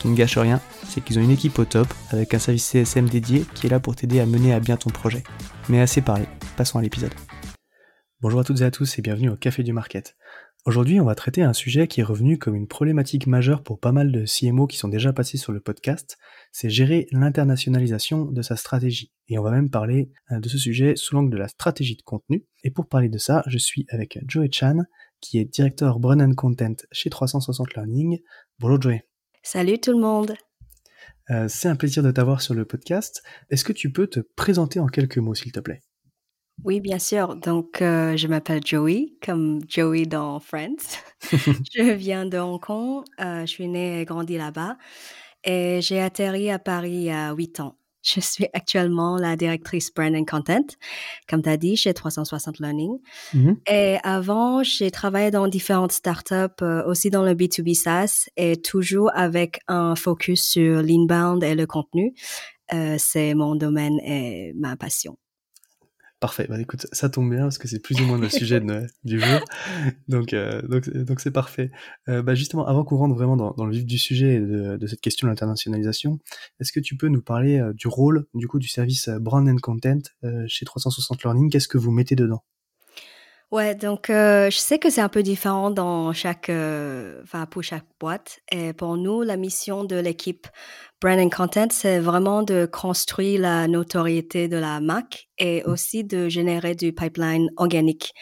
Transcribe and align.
Qui 0.00 0.08
ne 0.08 0.16
gâche 0.16 0.38
rien, 0.38 0.62
c'est 0.88 1.02
qu'ils 1.02 1.18
ont 1.18 1.22
une 1.22 1.30
équipe 1.30 1.58
au 1.58 1.66
top 1.66 1.86
avec 2.08 2.32
un 2.32 2.38
service 2.38 2.64
CSM 2.64 3.06
dédié 3.10 3.44
qui 3.54 3.66
est 3.66 3.70
là 3.70 3.80
pour 3.80 3.94
t'aider 3.94 4.18
à 4.18 4.24
mener 4.24 4.54
à 4.54 4.58
bien 4.58 4.78
ton 4.78 4.88
projet. 4.88 5.22
Mais 5.68 5.78
assez 5.78 6.00
parlé, 6.00 6.24
passons 6.56 6.78
à 6.78 6.82
l'épisode. 6.82 7.12
Bonjour 8.22 8.40
à 8.40 8.44
toutes 8.44 8.62
et 8.62 8.64
à 8.64 8.70
tous 8.70 8.98
et 8.98 9.02
bienvenue 9.02 9.28
au 9.28 9.36
Café 9.36 9.62
du 9.62 9.74
Market. 9.74 10.16
Aujourd'hui, 10.64 11.00
on 11.00 11.04
va 11.04 11.14
traiter 11.14 11.42
un 11.42 11.52
sujet 11.52 11.86
qui 11.86 12.00
est 12.00 12.04
revenu 12.04 12.38
comme 12.38 12.54
une 12.54 12.66
problématique 12.66 13.26
majeure 13.26 13.62
pour 13.62 13.78
pas 13.78 13.92
mal 13.92 14.10
de 14.10 14.24
CMO 14.24 14.66
qui 14.66 14.78
sont 14.78 14.88
déjà 14.88 15.12
passés 15.12 15.36
sur 15.36 15.52
le 15.52 15.60
podcast, 15.60 16.16
c'est 16.50 16.70
gérer 16.70 17.06
l'internationalisation 17.12 18.24
de 18.24 18.40
sa 18.40 18.56
stratégie. 18.56 19.12
Et 19.28 19.38
on 19.38 19.42
va 19.42 19.50
même 19.50 19.70
parler 19.70 20.12
euh, 20.32 20.40
de 20.40 20.48
ce 20.48 20.56
sujet 20.56 20.96
sous 20.96 21.14
l'angle 21.14 21.30
de 21.30 21.38
la 21.38 21.48
stratégie 21.48 21.96
de 21.96 22.02
contenu. 22.02 22.46
Et 22.64 22.70
pour 22.70 22.88
parler 22.88 23.10
de 23.10 23.18
ça, 23.18 23.42
je 23.46 23.58
suis 23.58 23.84
avec 23.90 24.18
Joey 24.26 24.48
Chan, 24.50 24.78
qui 25.20 25.38
est 25.38 25.44
directeur 25.44 25.98
Brand 25.98 26.20
and 26.20 26.34
Content 26.34 26.76
chez 26.90 27.10
360 27.10 27.74
Learning. 27.74 28.18
Bonjour 28.58 28.80
Joey. 28.80 29.09
Salut 29.42 29.80
tout 29.80 29.92
le 29.92 30.00
monde. 30.00 30.34
Euh, 31.30 31.46
c'est 31.48 31.68
un 31.68 31.76
plaisir 31.76 32.02
de 32.02 32.10
t'avoir 32.10 32.42
sur 32.42 32.54
le 32.54 32.64
podcast. 32.64 33.22
Est-ce 33.48 33.64
que 33.64 33.72
tu 33.72 33.90
peux 33.90 34.06
te 34.06 34.20
présenter 34.20 34.80
en 34.80 34.86
quelques 34.86 35.18
mots, 35.18 35.34
s'il 35.34 35.52
te 35.52 35.60
plaît? 35.60 35.80
Oui, 36.64 36.80
bien 36.80 36.98
sûr. 36.98 37.36
Donc, 37.36 37.80
euh, 37.80 38.16
je 38.16 38.28
m'appelle 38.28 38.60
Joey, 38.64 39.14
comme 39.24 39.60
Joey 39.66 40.04
dans 40.04 40.40
Friends. 40.40 40.98
je 41.74 41.92
viens 41.92 42.26
de 42.26 42.36
Hong 42.36 42.60
Kong. 42.60 43.04
Euh, 43.20 43.40
je 43.42 43.46
suis 43.46 43.68
née 43.68 44.02
et 44.02 44.04
grandie 44.04 44.36
là-bas. 44.36 44.76
Et 45.42 45.80
j'ai 45.80 46.00
atterri 46.00 46.50
à 46.50 46.58
Paris 46.58 47.10
a 47.10 47.32
huit 47.32 47.60
ans. 47.60 47.79
Je 48.02 48.20
suis 48.20 48.46
actuellement 48.52 49.16
la 49.16 49.36
directrice 49.36 49.92
Brand 49.92 50.14
and 50.14 50.24
Content, 50.24 50.64
comme 51.28 51.42
tu 51.42 51.48
as 51.48 51.56
dit, 51.56 51.76
chez 51.76 51.92
360 51.94 52.58
Learning. 52.58 52.98
Mm-hmm. 53.34 53.56
Et 53.70 53.98
avant, 54.02 54.62
j'ai 54.62 54.90
travaillé 54.90 55.30
dans 55.30 55.48
différentes 55.48 55.92
startups, 55.92 56.62
euh, 56.62 56.84
aussi 56.86 57.10
dans 57.10 57.22
le 57.22 57.34
B2B 57.34 57.74
SaaS, 57.74 58.28
et 58.36 58.60
toujours 58.60 59.10
avec 59.14 59.60
un 59.68 59.94
focus 59.96 60.42
sur 60.42 60.82
l'inbound 60.82 61.44
et 61.44 61.54
le 61.54 61.66
contenu. 61.66 62.14
c'est 62.98 63.34
mon 63.34 63.56
domaine 63.56 63.98
et 64.00 64.52
ma 64.54 64.76
passion. 64.76 65.16
Parfait. 66.20 66.46
Bah, 66.50 66.60
écoute, 66.60 66.86
ça 66.92 67.08
tombe 67.08 67.30
bien 67.30 67.44
parce 67.44 67.56
que 67.56 67.66
c'est 67.66 67.78
plus 67.78 67.98
ou 68.02 68.04
moins 68.04 68.18
le 68.18 68.28
sujet 68.28 68.60
du 69.04 69.18
jour. 69.18 69.40
Donc, 70.06 70.34
euh, 70.34 70.60
donc, 70.60 70.88
donc 70.90 71.18
c'est 71.18 71.30
parfait. 71.30 71.70
Euh, 72.10 72.20
bah, 72.22 72.34
justement, 72.34 72.66
avant 72.66 72.84
qu'on 72.84 72.98
rentre 72.98 73.14
vraiment 73.14 73.36
dans, 73.36 73.64
le 73.64 73.72
vif 73.72 73.86
du 73.86 73.96
sujet 73.96 74.38
de, 74.38 74.76
de 74.76 74.86
cette 74.86 75.00
question 75.00 75.26
de 75.26 75.30
l'internationalisation, 75.32 76.18
est-ce 76.60 76.72
que 76.72 76.80
tu 76.80 76.98
peux 76.98 77.08
nous 77.08 77.22
parler 77.22 77.58
euh, 77.58 77.72
du 77.72 77.88
rôle 77.88 78.26
du 78.34 78.48
coup 78.48 78.58
du 78.58 78.68
service 78.68 79.08
Brand 79.08 79.48
and 79.48 79.56
Content 79.62 80.02
chez 80.46 80.66
360 80.66 81.24
Learning? 81.24 81.50
Qu'est-ce 81.50 81.68
que 81.68 81.78
vous 81.78 81.90
mettez 81.90 82.16
dedans? 82.16 82.44
Ouais, 83.50 83.74
donc 83.74 84.06
je 84.08 84.56
sais 84.56 84.78
que 84.78 84.90
c'est 84.90 85.00
un 85.00 85.08
peu 85.08 85.24
différent 85.24 85.70
dans 85.72 86.12
chaque, 86.12 86.50
enfin 86.50 87.46
pour 87.46 87.64
chaque 87.64 87.86
boîte. 87.98 88.40
Et 88.52 88.72
pour 88.74 88.96
nous, 88.96 89.22
la 89.22 89.36
mission 89.36 89.82
de 89.82 89.96
l'équipe 89.96 90.46
Brand 91.00 91.32
Content, 91.32 91.68
c'est 91.70 91.98
vraiment 91.98 92.42
de 92.42 92.68
construire 92.70 93.40
la 93.40 93.66
notoriété 93.68 94.48
de 94.48 94.58
la 94.58 94.80
marque 94.80 95.28
et 95.38 95.62
mmh. 95.62 95.70
aussi 95.70 96.04
de 96.04 96.28
générer 96.28 96.74
du 96.74 96.92
pipeline 96.92 97.48
organique. 97.56 98.12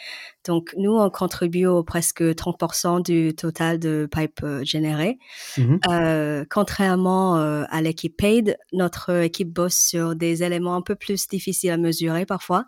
Donc, 0.45 0.73
nous, 0.77 0.93
on 0.93 1.09
contribue 1.09 1.65
au 1.65 1.83
presque 1.83 2.21
30% 2.21 3.03
du 3.03 3.35
total 3.35 3.79
de 3.79 4.07
pipe 4.09 4.39
euh, 4.43 4.63
généré. 4.63 5.17
Mmh 5.57 5.77
euh, 5.89 6.45
contrairement 6.49 7.37
euh, 7.37 7.65
à 7.69 7.81
l'équipe 7.81 8.15
paid, 8.15 8.57
notre 8.71 9.23
équipe 9.23 9.51
bosse 9.51 9.77
sur 9.77 10.15
des 10.15 10.43
éléments 10.43 10.75
un 10.75 10.81
peu 10.81 10.95
plus 10.95 11.27
difficiles 11.27 11.71
à 11.71 11.77
mesurer 11.77 12.25
parfois. 12.25 12.65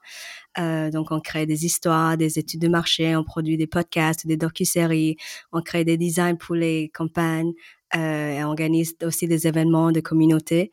Euh, 0.57 0.91
donc, 0.91 1.11
on 1.11 1.21
crée 1.21 1.45
des 1.45 1.65
histoires, 1.65 2.17
des 2.17 2.37
études 2.37 2.61
de 2.61 2.67
marché, 2.67 3.15
on 3.15 3.23
produit 3.23 3.55
des 3.55 3.67
podcasts, 3.67 4.27
des 4.27 4.35
docu-séries, 4.35 5.15
on 5.53 5.61
crée 5.61 5.85
des 5.85 5.97
designs 5.97 6.35
pour 6.35 6.55
les 6.55 6.89
campagnes, 6.93 7.53
et 7.93 8.43
organise 8.43 8.95
aussi 9.03 9.27
des 9.27 9.47
événements 9.47 9.91
de 9.91 9.99
communauté. 9.99 10.71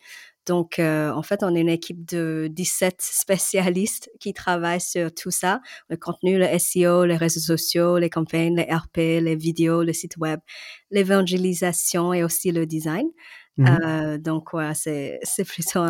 Donc, 0.49 0.79
euh, 0.79 1.13
en 1.13 1.23
fait, 1.23 1.43
on 1.43 1.55
est 1.55 1.61
une 1.61 1.69
équipe 1.69 2.09
de 2.09 2.49
17 2.51 2.97
spécialistes 3.01 4.11
qui 4.19 4.33
travaillent 4.33 4.81
sur 4.81 5.15
tout 5.15 5.31
ça, 5.31 5.61
le 5.91 5.97
contenu, 5.97 6.39
le 6.39 6.59
SEO, 6.59 7.05
les 7.05 7.17
réseaux 7.17 7.41
sociaux, 7.41 7.99
les 7.99 8.11
campagnes, 8.11 8.57
les 8.57 8.75
RP, 8.75 8.97
les 8.97 9.37
vidéos, 9.37 9.85
le 9.85 9.93
site 9.93 10.17
web, 10.17 10.41
l'évangélisation 10.91 12.15
et 12.15 12.25
aussi 12.25 12.51
le 12.51 12.67
design. 12.67 13.07
Mmh 13.59 13.67
euh, 13.67 14.19
donc, 14.19 14.55
ouais, 14.55 14.75
c'est, 14.75 15.19
c'est 15.23 15.45
plutôt 15.45 15.81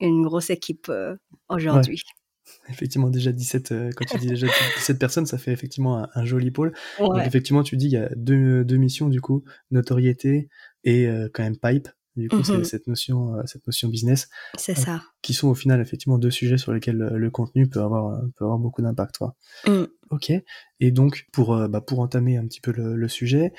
une 0.00 0.22
grosse 0.22 0.50
équipe 0.50 0.88
euh, 0.88 1.16
aujourd'hui. 1.48 2.02
Effectivement, 2.68 3.10
déjà 3.10 3.32
17, 3.32 3.72
euh, 3.72 3.90
quand 3.94 4.04
tu 4.04 4.18
dis 4.18 4.28
déjà 4.28 4.46
17 4.76 4.98
personnes, 4.98 5.26
ça 5.26 5.38
fait 5.38 5.52
effectivement 5.52 6.08
un, 6.14 6.24
joli 6.24 6.50
pôle. 6.50 6.72
Donc 6.98 7.18
effectivement, 7.24 7.62
tu 7.62 7.76
dis 7.76 7.86
il 7.86 7.92
y 7.92 7.96
a 7.96 8.08
deux, 8.16 8.64
deux 8.64 8.76
missions 8.76 9.08
du 9.08 9.20
coup, 9.20 9.44
notoriété 9.70 10.48
et 10.84 11.06
euh, 11.06 11.28
quand 11.32 11.42
même 11.42 11.56
pipe. 11.56 11.88
Du 12.16 12.30
coup, 12.30 12.42
c'est 12.42 12.56
mmh 12.56 12.64
cette 12.64 12.86
notion, 12.86 13.34
euh, 13.34 13.42
cette 13.44 13.66
notion 13.66 13.90
business. 13.90 14.30
C'est 14.56 14.74
ça. 14.74 15.02
Qui 15.20 15.34
sont 15.34 15.48
au 15.48 15.54
final 15.54 15.82
effectivement 15.82 16.16
deux 16.16 16.30
sujets 16.30 16.56
sur 16.56 16.72
lesquels 16.72 16.96
le, 16.96 17.30
contenu 17.30 17.68
peut 17.68 17.82
avoir, 17.82 18.22
peut 18.36 18.44
avoir 18.44 18.58
beaucoup 18.58 18.80
d'impact. 18.80 19.18
Mmh. 19.66 19.82
Ok. 20.08 20.32
Et 20.80 20.90
donc 20.92 21.26
pour, 21.30 21.54
bah, 21.68 21.82
pour 21.82 22.00
entamer 22.00 22.38
un 22.38 22.46
petit 22.46 22.62
peu 22.62 22.72
le, 22.72 22.96
le 22.96 23.08
sujet, 23.08 23.52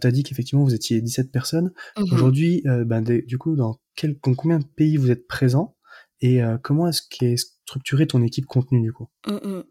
tu 0.00 0.06
as 0.06 0.10
dit 0.12 0.22
qu'effectivement 0.22 0.62
vous 0.62 0.74
étiez 0.74 1.00
17 1.00 1.32
personnes. 1.32 1.72
Mmh 1.96 2.02
Aujourd'hui, 2.12 2.62
ben, 2.64 3.02
du 3.02 3.36
coup, 3.36 3.56
dans, 3.56 3.80
quel, 3.96 4.16
dans 4.22 4.34
combien 4.34 4.60
de 4.60 4.64
pays 4.64 4.96
vous 4.96 5.10
êtes 5.10 5.26
présents 5.26 5.74
et 6.20 6.40
comment 6.62 6.86
est-ce 6.86 7.02
qu'est 7.10 7.36
structuré 7.66 8.06
ton 8.06 8.22
équipe 8.22 8.46
contenu 8.46 8.80
du 8.80 8.92
coup 8.92 9.08
mmh, 9.26 9.32
mmh. 9.32 9.64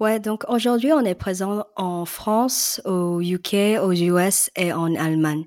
Ouais, 0.00 0.20
donc 0.20 0.44
aujourd'hui 0.48 0.92
on 0.92 1.00
est 1.00 1.14
présent 1.14 1.64
en 1.76 2.04
France, 2.04 2.80
au 2.84 3.20
UK, 3.20 3.80
aux 3.82 3.92
US 3.92 4.50
et 4.56 4.72
en 4.72 4.94
Allemagne. 4.94 5.44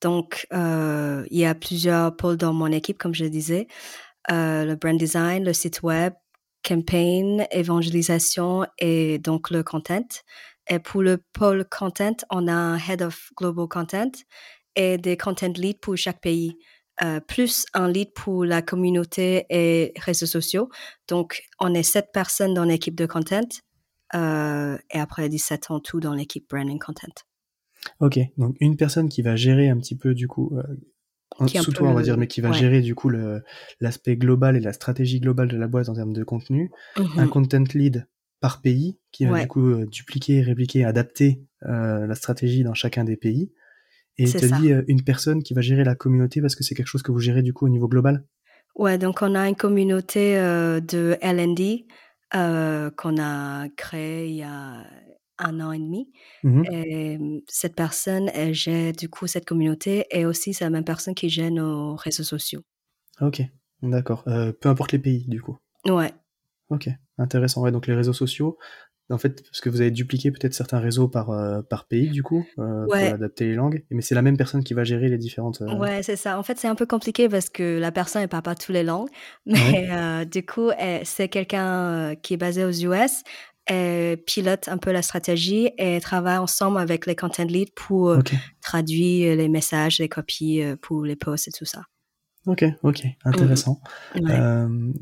Donc 0.00 0.46
euh, 0.52 1.24
il 1.30 1.38
y 1.38 1.46
a 1.46 1.54
plusieurs 1.54 2.16
pôles 2.16 2.36
dans 2.36 2.52
mon 2.52 2.70
équipe, 2.72 2.98
comme 2.98 3.14
je 3.14 3.24
disais, 3.24 3.66
euh, 4.30 4.64
le 4.64 4.76
brand 4.76 4.96
design, 4.98 5.44
le 5.44 5.52
site 5.52 5.82
web, 5.82 6.12
campaign, 6.62 7.46
évangélisation 7.50 8.66
et 8.78 9.18
donc 9.18 9.50
le 9.50 9.62
content. 9.62 10.22
Et 10.68 10.78
pour 10.78 11.02
le 11.02 11.18
pôle 11.32 11.64
content, 11.64 12.16
on 12.30 12.48
a 12.48 12.52
un 12.52 12.78
head 12.78 13.02
of 13.02 13.30
global 13.36 13.68
content 13.68 14.10
et 14.74 14.98
des 14.98 15.16
content 15.16 15.52
leads 15.56 15.78
pour 15.80 15.96
chaque 15.96 16.20
pays. 16.20 16.58
Euh, 17.02 17.20
plus 17.20 17.66
un 17.74 17.90
lead 17.90 18.12
pour 18.14 18.46
la 18.46 18.62
communauté 18.62 19.44
et 19.50 19.92
réseaux 19.98 20.24
sociaux. 20.24 20.70
Donc, 21.08 21.42
on 21.60 21.74
est 21.74 21.82
sept 21.82 22.08
personnes 22.10 22.54
dans 22.54 22.64
l'équipe 22.64 22.94
de 22.94 23.04
content 23.04 23.48
euh, 24.14 24.78
et 24.90 24.98
après 24.98 25.28
17 25.28 25.70
en 25.70 25.80
tout 25.80 26.00
dans 26.00 26.14
l'équipe 26.14 26.48
branding 26.48 26.78
content. 26.78 27.12
Ok, 28.00 28.18
donc 28.38 28.56
une 28.60 28.78
personne 28.78 29.10
qui 29.10 29.20
va 29.20 29.36
gérer 29.36 29.68
un 29.68 29.76
petit 29.76 29.94
peu 29.94 30.14
du 30.14 30.26
coup, 30.26 30.56
euh, 30.56 31.46
sous 31.46 31.72
toi 31.72 31.88
on 31.88 31.92
va 31.92 32.00
dire, 32.00 32.16
mais 32.16 32.28
qui 32.28 32.40
va 32.40 32.50
gérer 32.52 32.80
du 32.80 32.94
coup 32.94 33.10
l'aspect 33.80 34.16
global 34.16 34.56
et 34.56 34.60
la 34.60 34.72
stratégie 34.72 35.20
globale 35.20 35.48
de 35.48 35.56
la 35.58 35.68
boîte 35.68 35.90
en 35.90 35.94
termes 35.94 36.14
de 36.14 36.24
contenu. 36.24 36.70
Un 36.96 37.26
mmh 37.26 37.28
content 37.28 37.64
lead 37.74 38.08
par 38.40 38.62
pays 38.62 38.98
qui 39.12 39.26
va 39.26 39.42
du 39.42 39.48
coup 39.48 39.84
dupliquer, 39.84 40.40
répliquer, 40.40 40.84
adapter 40.86 41.42
la 41.60 42.14
stratégie 42.14 42.64
dans 42.64 42.74
chacun 42.74 43.04
des 43.04 43.16
pays. 43.16 43.52
Et 44.18 44.24
tu 44.30 44.44
as 44.44 44.48
dit 44.60 44.72
une 44.88 45.02
personne 45.02 45.42
qui 45.42 45.54
va 45.54 45.60
gérer 45.60 45.84
la 45.84 45.94
communauté 45.94 46.40
parce 46.40 46.54
que 46.54 46.64
c'est 46.64 46.74
quelque 46.74 46.86
chose 46.86 47.02
que 47.02 47.12
vous 47.12 47.20
gérez 47.20 47.42
du 47.42 47.52
coup 47.52 47.66
au 47.66 47.68
niveau 47.68 47.88
global? 47.88 48.24
Ouais, 48.74 48.98
donc 48.98 49.22
on 49.22 49.34
a 49.34 49.48
une 49.48 49.56
communauté 49.56 50.34
de 50.34 51.16
L&D 51.20 51.86
qu'on 52.30 53.20
a 53.20 53.68
créée 53.76 54.28
il 54.28 54.36
y 54.36 54.42
a 54.42 54.86
un 55.38 55.60
an 55.60 55.72
et 55.72 55.78
demi. 55.78 56.10
Mmh 56.42 56.62
et 56.72 57.18
cette 57.46 57.74
personne, 57.74 58.30
elle 58.32 58.54
gère 58.54 58.92
du 58.92 59.08
coup 59.08 59.26
cette 59.26 59.44
communauté 59.44 60.06
et 60.10 60.24
aussi 60.24 60.54
c'est 60.54 60.64
la 60.64 60.70
même 60.70 60.84
personne 60.84 61.14
qui 61.14 61.28
gère 61.28 61.50
nos 61.50 61.94
réseaux 61.94 62.22
sociaux. 62.22 62.62
Ok, 63.20 63.42
d'accord. 63.82 64.24
peu 64.24 64.68
importe 64.68 64.92
les 64.92 64.98
pays 64.98 65.26
du 65.28 65.40
coup. 65.42 65.58
Ouais. 65.86 66.12
Ok, 66.70 66.88
intéressant. 67.18 67.62
Ouais, 67.62 67.70
donc 67.70 67.86
les 67.86 67.94
réseaux 67.94 68.12
sociaux, 68.12 68.58
en 69.14 69.18
fait, 69.18 69.42
parce 69.44 69.60
que 69.60 69.68
vous 69.68 69.80
avez 69.80 69.92
dupliqué 69.92 70.32
peut-être 70.32 70.54
certains 70.54 70.80
réseaux 70.80 71.06
par, 71.06 71.30
euh, 71.30 71.62
par 71.62 71.86
pays, 71.86 72.10
du 72.10 72.22
coup, 72.22 72.44
euh, 72.58 72.84
pour 72.86 72.94
adapter 72.94 73.46
les 73.46 73.54
langues, 73.54 73.84
mais 73.90 74.02
c'est 74.02 74.16
la 74.16 74.22
même 74.22 74.36
personne 74.36 74.64
qui 74.64 74.74
va 74.74 74.82
gérer 74.82 75.08
les 75.08 75.18
différentes. 75.18 75.62
Euh, 75.62 75.76
ouais, 75.76 76.02
c'est 76.02 76.16
ça. 76.16 76.38
En 76.38 76.42
fait, 76.42 76.58
c'est 76.58 76.66
un 76.66 76.74
peu 76.74 76.86
compliqué 76.86 77.28
parce 77.28 77.48
que 77.48 77.78
la 77.78 77.92
personne 77.92 78.22
ne 78.22 78.26
parle 78.26 78.42
pas 78.42 78.54
toutes 78.56 78.74
les 78.74 78.82
langues, 78.82 79.08
mais 79.46 80.26
du 80.26 80.44
coup, 80.44 80.70
c'est 81.04 81.28
quelqu'un 81.28 82.16
qui 82.16 82.34
est 82.34 82.38
basé 82.38 82.64
aux 82.64 82.70
US, 82.70 83.22
et 83.68 84.22
pilote 84.26 84.68
un 84.68 84.78
peu 84.78 84.92
la 84.92 85.02
stratégie 85.02 85.70
et 85.76 86.00
travaille 86.00 86.38
ensemble 86.38 86.78
avec 86.78 87.04
les 87.04 87.16
content 87.16 87.44
leads 87.44 87.72
pour 87.74 88.16
traduire 88.62 89.36
les 89.36 89.48
messages, 89.48 89.98
les 89.98 90.08
copies 90.08 90.62
pour 90.82 91.04
les 91.04 91.16
posts 91.16 91.48
et 91.48 91.52
tout 91.52 91.64
ça. 91.64 91.82
Ok, 92.46 92.64
ok, 92.84 93.04
intéressant. 93.24 93.80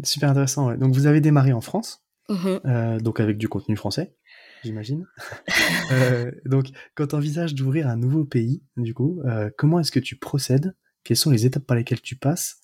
super 0.02 0.30
intéressant. 0.30 0.74
Donc, 0.76 0.94
vous 0.94 1.06
avez 1.06 1.20
démarré 1.20 1.52
en 1.52 1.60
France 1.60 2.03
Mmh 2.28 2.56
euh, 2.64 3.00
donc 3.00 3.20
avec 3.20 3.36
du 3.36 3.48
contenu 3.48 3.76
français, 3.76 4.14
j'imagine. 4.62 5.06
euh, 5.92 6.30
donc 6.46 6.68
quand 6.94 7.08
tu 7.08 7.14
envisages 7.14 7.54
d'ouvrir 7.54 7.86
un 7.86 7.96
nouveau 7.96 8.24
pays, 8.24 8.62
du 8.78 8.94
coup, 8.94 9.20
euh, 9.26 9.50
comment 9.58 9.78
est-ce 9.80 9.92
que 9.92 10.00
tu 10.00 10.16
procèdes? 10.16 10.74
Quelles 11.02 11.18
sont 11.18 11.30
les 11.30 11.44
étapes 11.44 11.64
par 11.64 11.76
lesquelles 11.76 12.00
tu 12.00 12.16
passes? 12.16 12.60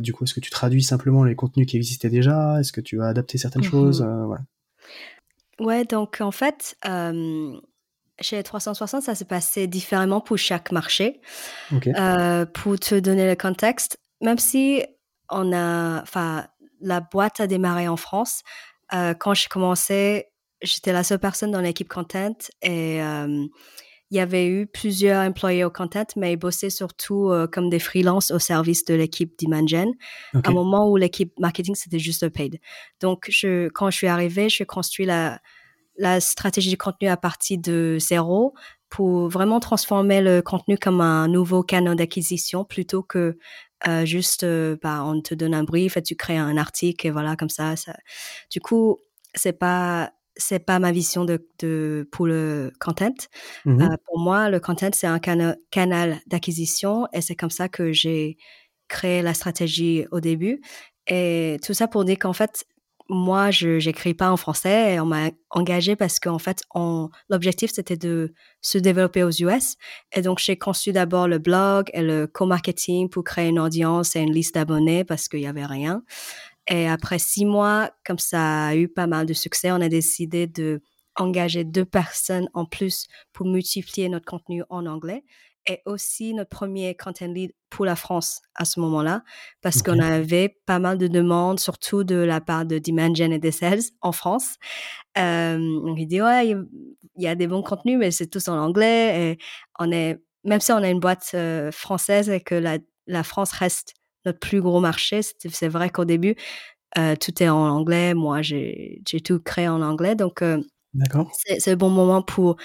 Du 0.00 0.12
coup, 0.12 0.24
est-ce 0.24 0.34
que 0.34 0.40
tu 0.40 0.50
traduis 0.50 0.82
simplement 0.82 1.24
les 1.24 1.34
contenus 1.34 1.66
qui 1.66 1.78
existaient 1.78 2.10
déjà? 2.10 2.60
Est-ce 2.60 2.72
que 2.72 2.82
tu 2.82 2.98
vas 2.98 3.08
adapter 3.08 3.38
certaines 3.38 3.62
mmh 3.62 3.70
choses? 3.70 4.02
Voilà. 4.02 4.42
Ouais, 5.58 5.86
donc 5.86 6.20
en 6.20 6.30
fait, 6.30 6.76
chez 8.20 8.42
360, 8.42 9.02
ça 9.02 9.14
s'est 9.14 9.24
passé 9.24 9.66
différemment 9.66 10.20
pour 10.20 10.36
chaque 10.36 10.72
marché. 10.72 11.22
pour 11.70 11.80
te 12.78 13.00
donner 13.00 13.26
le 13.26 13.34
contexte, 13.34 13.96
même 14.20 14.36
si 14.36 14.84
on 15.30 15.54
a, 15.54 16.02
enfin, 16.02 16.46
la 16.82 17.00
boîte 17.00 17.40
a 17.40 17.46
démarré 17.46 17.88
en 17.88 17.96
France, 17.96 18.42
euh, 18.94 19.14
quand 19.14 19.34
j'ai 19.34 19.48
commencé, 19.48 20.26
j'étais 20.62 20.92
la 20.92 21.02
seule 21.02 21.18
personne 21.18 21.50
dans 21.50 21.60
l'équipe 21.60 21.88
content 21.88 22.36
et 22.62 22.98
il 22.98 24.16
y 24.16 24.20
avait 24.20 24.46
eu 24.46 24.66
plusieurs 24.66 25.26
employés 25.26 25.64
au 25.64 25.70
content, 25.70 26.04
mais 26.16 26.34
ils 26.34 26.36
bossaient 26.36 26.68
surtout 26.68 27.32
comme 27.50 27.70
des 27.70 27.78
freelances 27.78 28.30
au 28.30 28.38
service 28.38 28.84
de 28.84 28.92
l'équipe 28.92 29.32
d'Imagen. 29.38 29.90
À 30.34 30.50
un 30.50 30.52
moment 30.52 30.90
où 30.90 30.96
l'équipe 30.98 31.32
marketing, 31.40 31.74
c'était 31.74 31.98
juste 31.98 32.28
paid. 32.28 32.60
Donc, 33.00 33.24
je, 33.30 33.68
quand 33.70 33.90
je 33.90 33.96
suis 33.96 34.06
arrivée, 34.08 34.50
je 34.50 34.64
construis 34.64 35.06
la, 35.06 35.40
la 35.96 36.20
stratégie 36.20 36.70
de 36.70 36.76
contenu 36.76 37.08
à 37.08 37.16
partir 37.16 37.58
de 37.58 37.96
zéro 37.98 38.54
pour 38.88 39.28
vraiment 39.28 39.60
transformer 39.60 40.20
le 40.20 40.42
contenu 40.42 40.76
comme 40.76 41.00
un 41.00 41.28
nouveau 41.28 41.62
canal 41.62 41.96
d'acquisition 41.96 42.64
plutôt 42.64 43.02
que 43.02 43.38
euh, 43.86 44.04
juste, 44.04 44.44
euh, 44.44 44.76
bah, 44.82 45.02
on 45.04 45.20
te 45.20 45.34
donne 45.34 45.54
un 45.54 45.64
brief 45.64 45.96
et 45.96 46.02
tu 46.02 46.14
crées 46.16 46.36
un 46.36 46.56
article 46.56 47.06
et 47.06 47.10
voilà 47.10 47.36
comme 47.36 47.48
ça. 47.50 47.76
ça. 47.76 47.94
Du 48.50 48.60
coup, 48.60 48.98
c'est 49.34 49.58
pas 49.58 50.12
c'est 50.36 50.60
pas 50.60 50.78
ma 50.78 50.92
vision 50.92 51.24
de, 51.26 51.46
de 51.58 52.08
pour 52.10 52.26
le 52.26 52.72
content. 52.80 53.14
Mmh 53.66 53.82
euh, 53.82 53.96
pour 54.06 54.18
moi, 54.18 54.48
le 54.50 54.60
content 54.60 54.90
c'est 54.94 55.06
un 55.06 55.18
canal 55.18 56.20
d'acquisition 56.26 57.06
et 57.12 57.20
c'est 57.20 57.36
comme 57.36 57.50
ça 57.50 57.68
que 57.68 57.92
j'ai 57.92 58.38
créé 58.88 59.22
la 59.22 59.34
stratégie 59.34 60.06
au 60.10 60.20
début. 60.20 60.60
Et 61.08 61.58
tout 61.64 61.74
ça 61.74 61.88
pour 61.88 62.04
dire 62.04 62.18
qu'en 62.18 62.32
fait, 62.32 62.64
moi, 63.08 63.50
je 63.50 63.84
n'écris 63.84 64.14
pas 64.14 64.30
en 64.30 64.36
français 64.36 64.94
et 64.94 65.00
on 65.00 65.06
m'a 65.06 65.30
engagé 65.50 65.96
parce 65.96 66.20
qu'en 66.20 66.38
fait, 66.38 66.62
l'objectif, 67.28 67.70
c'était 67.72 67.96
de 67.96 68.32
se 68.60 68.78
développer 68.78 69.22
aux 69.22 69.30
US. 69.30 69.76
Et 70.12 70.22
donc, 70.22 70.38
j'ai 70.38 70.56
conçu 70.56 70.92
d'abord 70.92 71.28
le 71.28 71.38
blog 71.38 71.90
et 71.92 72.02
le 72.02 72.26
co-marketing 72.26 73.08
pour 73.08 73.24
créer 73.24 73.48
une 73.48 73.58
audience 73.58 74.16
et 74.16 74.20
une 74.20 74.32
liste 74.32 74.54
d'abonnés 74.54 75.04
parce 75.04 75.28
qu'il 75.28 75.40
n'y 75.40 75.46
avait 75.46 75.66
rien. 75.66 76.02
Et 76.68 76.88
après 76.88 77.18
six 77.18 77.44
mois, 77.44 77.90
comme 78.04 78.18
ça 78.18 78.66
a 78.66 78.74
eu 78.76 78.88
pas 78.88 79.06
mal 79.06 79.26
de 79.26 79.32
succès, 79.32 79.72
on 79.72 79.80
a 79.80 79.88
décidé 79.88 80.46
de 80.46 80.80
engager 81.16 81.64
deux 81.64 81.84
personnes 81.84 82.48
en 82.54 82.64
plus 82.64 83.06
pour 83.32 83.46
multiplier 83.46 84.08
notre 84.08 84.24
contenu 84.24 84.62
en 84.70 84.86
anglais 84.86 85.24
est 85.66 85.82
aussi 85.86 86.34
notre 86.34 86.50
premier 86.50 86.94
content 86.94 87.26
lead 87.26 87.52
pour 87.70 87.84
la 87.84 87.96
France 87.96 88.40
à 88.54 88.64
ce 88.64 88.80
moment-là, 88.80 89.22
parce 89.62 89.82
qu'on 89.82 89.98
avait 89.98 90.60
pas 90.66 90.78
mal 90.78 90.98
de 90.98 91.06
demandes, 91.06 91.58
surtout 91.58 92.04
de 92.04 92.16
la 92.16 92.40
part 92.40 92.66
de 92.66 92.78
Dimension 92.78 93.30
et 93.30 93.38
des 93.38 93.50
sales 93.50 93.80
en 94.00 94.12
France. 94.12 94.56
Euh, 95.18 95.58
on 95.84 95.94
dit, 95.94 96.20
ouais, 96.20 96.48
il 96.48 96.66
y 97.16 97.26
a 97.26 97.34
des 97.34 97.46
bons 97.46 97.62
contenus, 97.62 97.98
mais 97.98 98.10
c'est 98.10 98.26
tous 98.26 98.48
en 98.48 98.58
anglais. 98.58 99.32
Et 99.32 99.38
on 99.78 99.90
est, 99.90 100.22
même 100.44 100.60
si 100.60 100.72
on 100.72 100.76
a 100.76 100.88
une 100.88 101.00
boîte 101.00 101.34
française 101.70 102.28
et 102.28 102.40
que 102.40 102.54
la, 102.54 102.78
la, 103.06 103.22
France 103.22 103.52
reste 103.52 103.94
notre 104.26 104.38
plus 104.38 104.60
gros 104.60 104.80
marché, 104.80 105.20
c'est 105.22 105.68
vrai 105.68 105.90
qu'au 105.90 106.04
début, 106.04 106.36
euh, 106.98 107.16
tout 107.16 107.42
est 107.42 107.48
en 107.48 107.68
anglais. 107.68 108.14
Moi, 108.14 108.42
j'ai 108.42 109.02
tout 109.24 109.40
créé 109.40 109.68
en 109.68 109.80
anglais. 109.80 110.14
Donc, 110.14 110.42
euh, 110.42 110.60
c'est 111.32 111.70
le 111.70 111.76
bon 111.76 111.90
moment 111.90 112.22
pour 112.22 112.56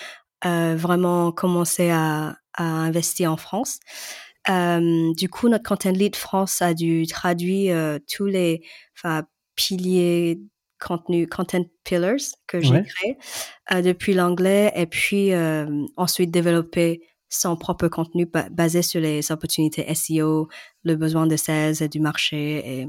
vraiment 0.44 1.32
commencer 1.32 1.90
à, 1.90 2.36
à 2.58 2.64
investir 2.64 3.32
en 3.32 3.38
France. 3.38 3.80
Euh, 4.50 5.14
du 5.14 5.30
coup, 5.30 5.50
notre 5.50 5.68
content 5.68 5.92
lead 5.92 6.16
France 6.16 6.62
a 6.62 6.74
dû 6.74 7.06
traduire 7.08 7.76
euh, 7.76 8.00
tous 8.12 8.26
les 8.26 8.62
piliers 9.56 10.40
contenu, 10.80 11.28
content 11.28 11.66
pillars 11.84 12.36
que 12.46 12.62
j'ai 12.62 12.84
créés 12.84 13.18
euh, 13.72 13.82
depuis 13.82 14.14
l'anglais 14.14 14.72
et 14.76 14.86
puis 14.86 15.32
ensuite 15.98 16.32
développer 16.32 17.02
son 17.30 17.58
propre 17.58 17.88
contenu 17.90 18.30
basé 18.52 18.82
sur 18.82 19.02
les 19.02 19.32
opportunités 19.32 19.94
SEO, 19.94 20.48
le 20.84 20.96
besoin 20.96 21.28
de 21.28 21.36
sales 21.36 21.82
et 21.82 21.90
du 21.90 22.00
marché. 22.00 22.82
Et 22.82 22.88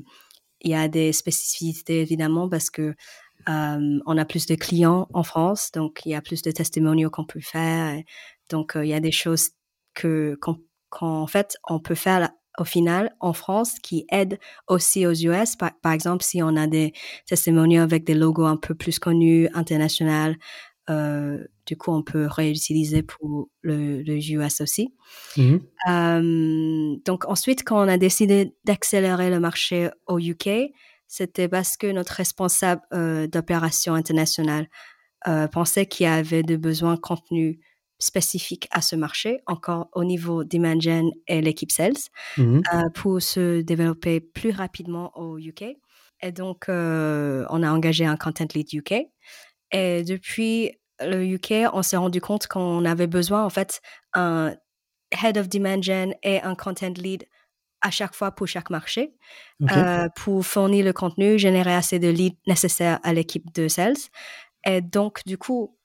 il 0.61 0.71
y 0.71 0.75
a 0.75 0.87
des 0.87 1.13
spécificités 1.13 2.01
évidemment 2.03 2.49
parce 2.49 2.71
que 2.71 2.95
on 3.47 4.19
a 4.19 4.25
plus 4.27 4.47
de 4.47 4.55
clients 4.55 5.09
en 5.15 5.23
France, 5.23 5.71
donc 5.73 6.01
il 6.05 6.13
y 6.13 6.15
a 6.15 6.21
plus 6.21 6.43
de 6.43 6.51
testimonials 6.51 7.11
qu'on 7.11 7.25
peut 7.25 7.41
faire. 7.41 8.01
Donc 8.51 8.73
il 8.77 8.89
y 8.89 8.95
a 8.95 9.01
des 9.01 9.13
choses 9.13 9.51
que 9.99 10.39
qu'en 10.91 11.27
fait 11.27 11.57
on 11.69 11.81
peut 11.81 11.95
faire 11.95 12.31
au 12.59 12.65
final 12.65 13.15
en 13.21 13.33
France 13.33 13.79
qui 13.83 14.05
aide 14.11 14.39
aussi 14.67 15.07
aux 15.07 15.13
US. 15.13 15.57
Par, 15.57 15.93
exemple, 15.93 16.25
si 16.25 16.43
on 16.43 16.57
a 16.57 16.67
des 16.67 16.93
testimonials 17.27 17.85
avec 17.85 18.05
des 18.05 18.15
logos 18.15 18.45
un 18.45 18.57
peu 18.57 18.75
plus 18.75 18.99
connus, 18.99 19.49
internationaux, 19.55 20.35
euh, 20.91 21.45
du 21.67 21.77
coup, 21.77 21.93
on 21.93 22.03
peut 22.03 22.27
réutiliser 22.27 23.03
pour 23.03 23.49
le, 23.61 24.03
le 24.03 24.31
US 24.33 24.61
aussi. 24.61 24.95
Mmh 25.37 25.59
euh, 25.89 26.97
donc 27.05 27.27
ensuite, 27.29 27.63
quand 27.63 27.85
on 27.85 27.89
a 27.89 27.99
décidé 27.99 28.55
d'accélérer 28.65 29.31
le 29.31 29.39
marché 29.39 29.91
au 30.07 30.19
UK, 30.19 30.73
c'était 31.07 31.49
parce 31.49 31.77
que 31.77 31.87
notre 31.87 32.13
responsable 32.13 32.83
euh, 32.93 33.27
d'opération 33.27 33.95
internationale 33.95 34.69
pensait 35.53 35.85
qu'il 35.85 36.05
y 36.05 36.09
avait 36.09 36.45
des 36.45 36.57
besoins 36.57 36.97
contenus 36.97 37.59
spécifique 37.99 38.69
à 38.71 38.81
ce 38.81 38.97
marché, 38.97 39.41
encore 39.47 39.89
au 39.93 40.05
niveau 40.05 40.45
d'Imagen 40.45 41.11
et 41.27 41.41
l'équipe 41.41 41.73
sales, 41.73 41.93
mmh 42.37 42.61
euh, 42.75 42.83
pour 42.95 43.21
se 43.23 43.61
développer 43.61 44.21
plus 44.21 44.51
rapidement 44.51 45.13
au 45.17 45.39
UK. 45.39 45.65
Et 46.21 46.33
donc, 46.33 46.69
euh, 46.69 47.45
on 47.51 47.63
a 47.63 47.71
engagé 47.71 48.05
un 48.05 48.17
content 48.17 48.47
lead 48.55 48.73
UK. 48.73 48.95
Et 49.73 50.03
depuis 50.03 50.73
le 51.01 51.25
UK, 51.25 51.71
on 51.73 51.83
s'est 51.83 51.97
rendu 51.97 52.21
compte 52.21 52.47
qu'on 52.47 52.85
avait 52.85 53.07
besoin, 53.07 53.45
en 53.45 53.51
fait, 53.51 53.81
un 54.15 54.55
head 55.23 55.39
of 55.39 55.49
Dimension 55.49 56.13
et 56.23 56.41
un 56.43 56.55
content 56.55 56.93
lead 56.97 57.25
à 57.81 57.91
chaque 57.91 58.15
fois 58.15 58.33
pour 58.33 58.49
chaque 58.49 58.71
marché, 58.71 59.15
euh, 59.71 60.09
pour 60.17 60.45
fournir 60.45 60.85
le 60.85 60.93
contenu, 60.93 61.39
générer 61.39 61.75
assez 61.75 62.01
de 62.01 62.09
leads 62.09 62.37
nécessaires 62.47 62.99
à 63.05 63.13
l'équipe 63.13 63.53
de 63.55 63.69
sales. 63.69 63.95
Et 64.67 64.81
donc, 64.81 65.21
du 65.27 65.39
coup, 65.39 65.78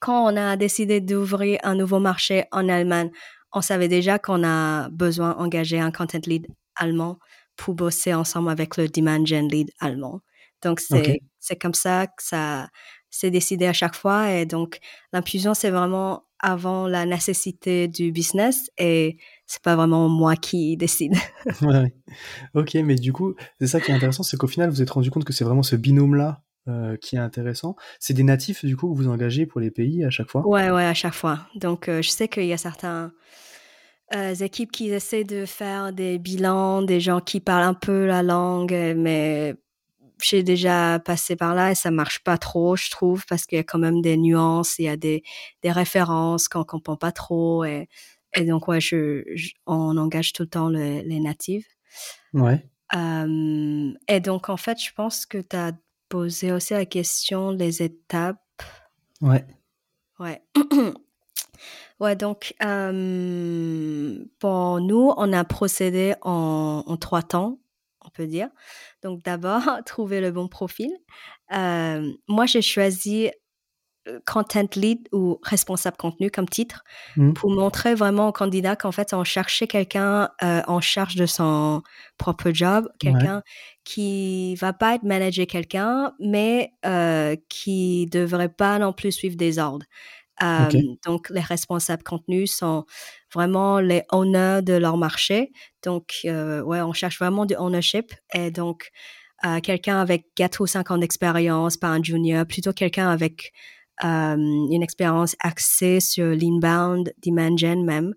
quand 0.00 0.32
on 0.32 0.36
a 0.36 0.56
décidé 0.56 1.00
d'ouvrir 1.00 1.58
un 1.62 1.74
nouveau 1.74 1.98
marché 1.98 2.44
en 2.52 2.68
Allemagne, 2.68 3.10
on 3.52 3.60
savait 3.60 3.88
déjà 3.88 4.18
qu'on 4.18 4.44
a 4.44 4.88
besoin 4.90 5.34
d'engager 5.34 5.80
un 5.80 5.90
content 5.90 6.20
lead 6.26 6.46
allemand 6.76 7.18
pour 7.56 7.74
bosser 7.74 8.14
ensemble 8.14 8.50
avec 8.50 8.76
le 8.76 8.88
demand 8.88 9.24
gen 9.24 9.48
lead 9.48 9.70
allemand. 9.80 10.20
Donc, 10.62 10.80
c'est 10.80 11.20
c'est 11.38 11.56
comme 11.56 11.74
ça 11.74 12.06
que 12.06 12.22
ça 12.22 12.68
s'est 13.10 13.30
décidé 13.30 13.66
à 13.66 13.72
chaque 13.72 13.94
fois. 13.94 14.32
Et 14.32 14.44
donc, 14.44 14.78
l'impulsion, 15.12 15.54
c'est 15.54 15.70
vraiment 15.70 16.24
avant 16.40 16.86
la 16.86 17.04
nécessité 17.04 17.88
du 17.88 18.12
business 18.12 18.70
et 18.78 19.16
c'est 19.46 19.62
pas 19.62 19.76
vraiment 19.76 20.08
moi 20.08 20.36
qui 20.36 20.76
décide. 20.76 21.14
ouais. 21.62 21.92
Ok, 22.54 22.74
mais 22.74 22.94
du 22.94 23.12
coup, 23.12 23.34
c'est 23.60 23.66
ça 23.66 23.80
qui 23.80 23.90
est 23.90 23.94
intéressant, 23.94 24.22
c'est 24.22 24.36
qu'au 24.36 24.46
final, 24.46 24.68
vous 24.68 24.76
vous 24.76 24.82
êtes 24.82 24.90
rendu 24.90 25.10
compte 25.10 25.24
que 25.24 25.32
c'est 25.32 25.44
vraiment 25.44 25.62
ce 25.62 25.74
binôme-là 25.74 26.42
qui 27.00 27.16
est 27.16 27.20
intéressant. 27.20 27.76
C'est 27.98 28.14
des 28.14 28.22
natifs 28.22 28.64
du 28.64 28.76
coup 28.76 28.90
que 28.90 28.96
vous 28.96 29.08
engagez 29.08 29.46
pour 29.46 29.60
les 29.60 29.70
pays 29.70 30.04
à 30.04 30.10
chaque 30.10 30.30
fois? 30.30 30.46
Ouais, 30.46 30.70
ouais, 30.70 30.84
à 30.84 30.94
chaque 30.94 31.14
fois. 31.14 31.40
Donc 31.54 31.86
je 31.86 32.08
sais 32.08 32.28
qu'il 32.28 32.46
y 32.46 32.52
a 32.52 32.58
certains 32.58 33.12
équipes 34.40 34.72
qui 34.72 34.90
essaient 34.90 35.24
de 35.24 35.44
faire 35.44 35.92
des 35.92 36.18
bilans 36.18 36.82
des 36.82 37.00
gens 37.00 37.20
qui 37.20 37.40
parlent 37.40 37.64
un 37.64 37.74
peu 37.74 38.06
la 38.06 38.22
langue, 38.22 38.94
mais 38.96 39.54
j'ai 40.22 40.42
déjà 40.42 40.98
passé 40.98 41.36
par 41.36 41.54
là 41.54 41.70
et 41.70 41.74
ça 41.74 41.90
marche 41.90 42.22
pas 42.24 42.38
trop, 42.38 42.76
je 42.76 42.90
trouve, 42.90 43.24
parce 43.28 43.46
qu'il 43.46 43.56
y 43.56 43.60
a 43.60 43.64
quand 43.64 43.78
même 43.78 44.00
des 44.02 44.16
nuances, 44.16 44.78
il 44.78 44.84
y 44.84 44.88
a 44.88 44.96
des, 44.96 45.22
des 45.62 45.72
références 45.72 46.48
qu'on 46.48 46.64
comprend 46.64 46.96
pas 46.96 47.12
trop. 47.12 47.64
Et, 47.64 47.88
et 48.34 48.44
donc, 48.44 48.68
ouais, 48.68 48.80
je, 48.80 49.24
on 49.66 49.96
engage 49.96 50.32
tout 50.32 50.42
le 50.42 50.48
temps 50.48 50.68
les 50.68 51.20
natifs. 51.20 51.66
Ouais. 52.34 52.64
et 52.94 54.20
donc, 54.20 54.48
en 54.48 54.56
fait, 54.56 54.78
je 54.82 54.92
pense 54.94 55.26
que 55.26 55.38
tu 55.38 55.56
as 55.56 55.72
posé 56.08 56.52
aussi 56.52 56.74
la 56.74 56.86
question 56.86 57.52
des 57.52 57.82
étapes. 57.82 58.62
Ouais. 59.20 59.44
Ouais. 60.18 60.42
ouais, 62.00 62.16
donc, 62.16 62.54
pour 64.38 64.80
nous, 64.80 65.12
on 65.16 65.32
a 65.32 65.44
procédé 65.44 66.14
en, 66.22 66.84
en 66.86 66.96
trois 66.96 67.22
temps 67.22 67.58
on 68.08 68.10
peut 68.10 68.26
dire. 68.26 68.48
Donc 69.02 69.22
d'abord, 69.22 69.62
trouver 69.86 70.20
le 70.20 70.30
bon 70.30 70.48
profil. 70.48 70.90
Euh, 71.54 72.12
moi, 72.26 72.46
j'ai 72.46 72.62
choisi 72.62 73.26
euh, 73.26 73.30
content 74.26 74.68
lead 74.76 75.08
ou 75.12 75.38
responsable 75.42 75.96
contenu 75.96 76.30
comme 76.30 76.48
titre 76.48 76.84
mmh. 77.16 77.32
pour 77.32 77.50
montrer 77.50 77.94
vraiment 77.94 78.28
au 78.28 78.32
candidat 78.32 78.76
qu'en 78.76 78.92
fait 78.92 79.12
on 79.12 79.24
cherchait 79.24 79.66
quelqu'un 79.66 80.30
euh, 80.42 80.62
en 80.66 80.80
charge 80.80 81.16
de 81.16 81.26
son 81.26 81.82
propre 82.16 82.50
job, 82.52 82.88
quelqu'un 82.98 83.42
qui 83.84 84.54
va 84.56 84.72
pas 84.72 84.94
être 84.94 85.02
manager 85.02 85.46
quelqu'un, 85.46 86.12
mais 86.20 86.72
euh, 86.84 87.36
qui 87.48 88.06
devrait 88.06 88.48
pas 88.48 88.78
non 88.78 88.92
plus 88.92 89.12
suivre 89.12 89.36
des 89.36 89.58
ordres. 89.58 89.86
Donc, 91.04 91.30
les 91.30 91.40
responsables 91.40 92.02
contenu 92.02 92.46
sont 92.46 92.84
vraiment 93.34 93.80
les 93.80 94.02
owners 94.12 94.60
de 94.62 94.74
leur 94.74 94.96
marché. 94.96 95.52
Donc, 95.82 96.18
euh, 96.24 96.62
ouais, 96.62 96.80
on 96.80 96.92
cherche 96.92 97.18
vraiment 97.18 97.46
du 97.46 97.54
ownership. 97.56 98.12
Et 98.34 98.50
donc, 98.50 98.90
euh, 99.44 99.60
quelqu'un 99.60 100.00
avec 100.00 100.26
4 100.34 100.60
ou 100.60 100.66
5 100.66 100.90
ans 100.90 100.98
d'expérience, 100.98 101.76
pas 101.76 101.88
un 101.88 102.02
junior, 102.02 102.46
plutôt 102.46 102.72
quelqu'un 102.72 103.08
avec 103.08 103.52
euh, 103.52 103.77
une 104.02 104.82
expérience 104.82 105.36
axée 105.40 106.00
sur 106.00 106.26
l'inbound, 106.26 107.12
demand 107.24 107.56
gen 107.56 107.84
même, 107.84 108.14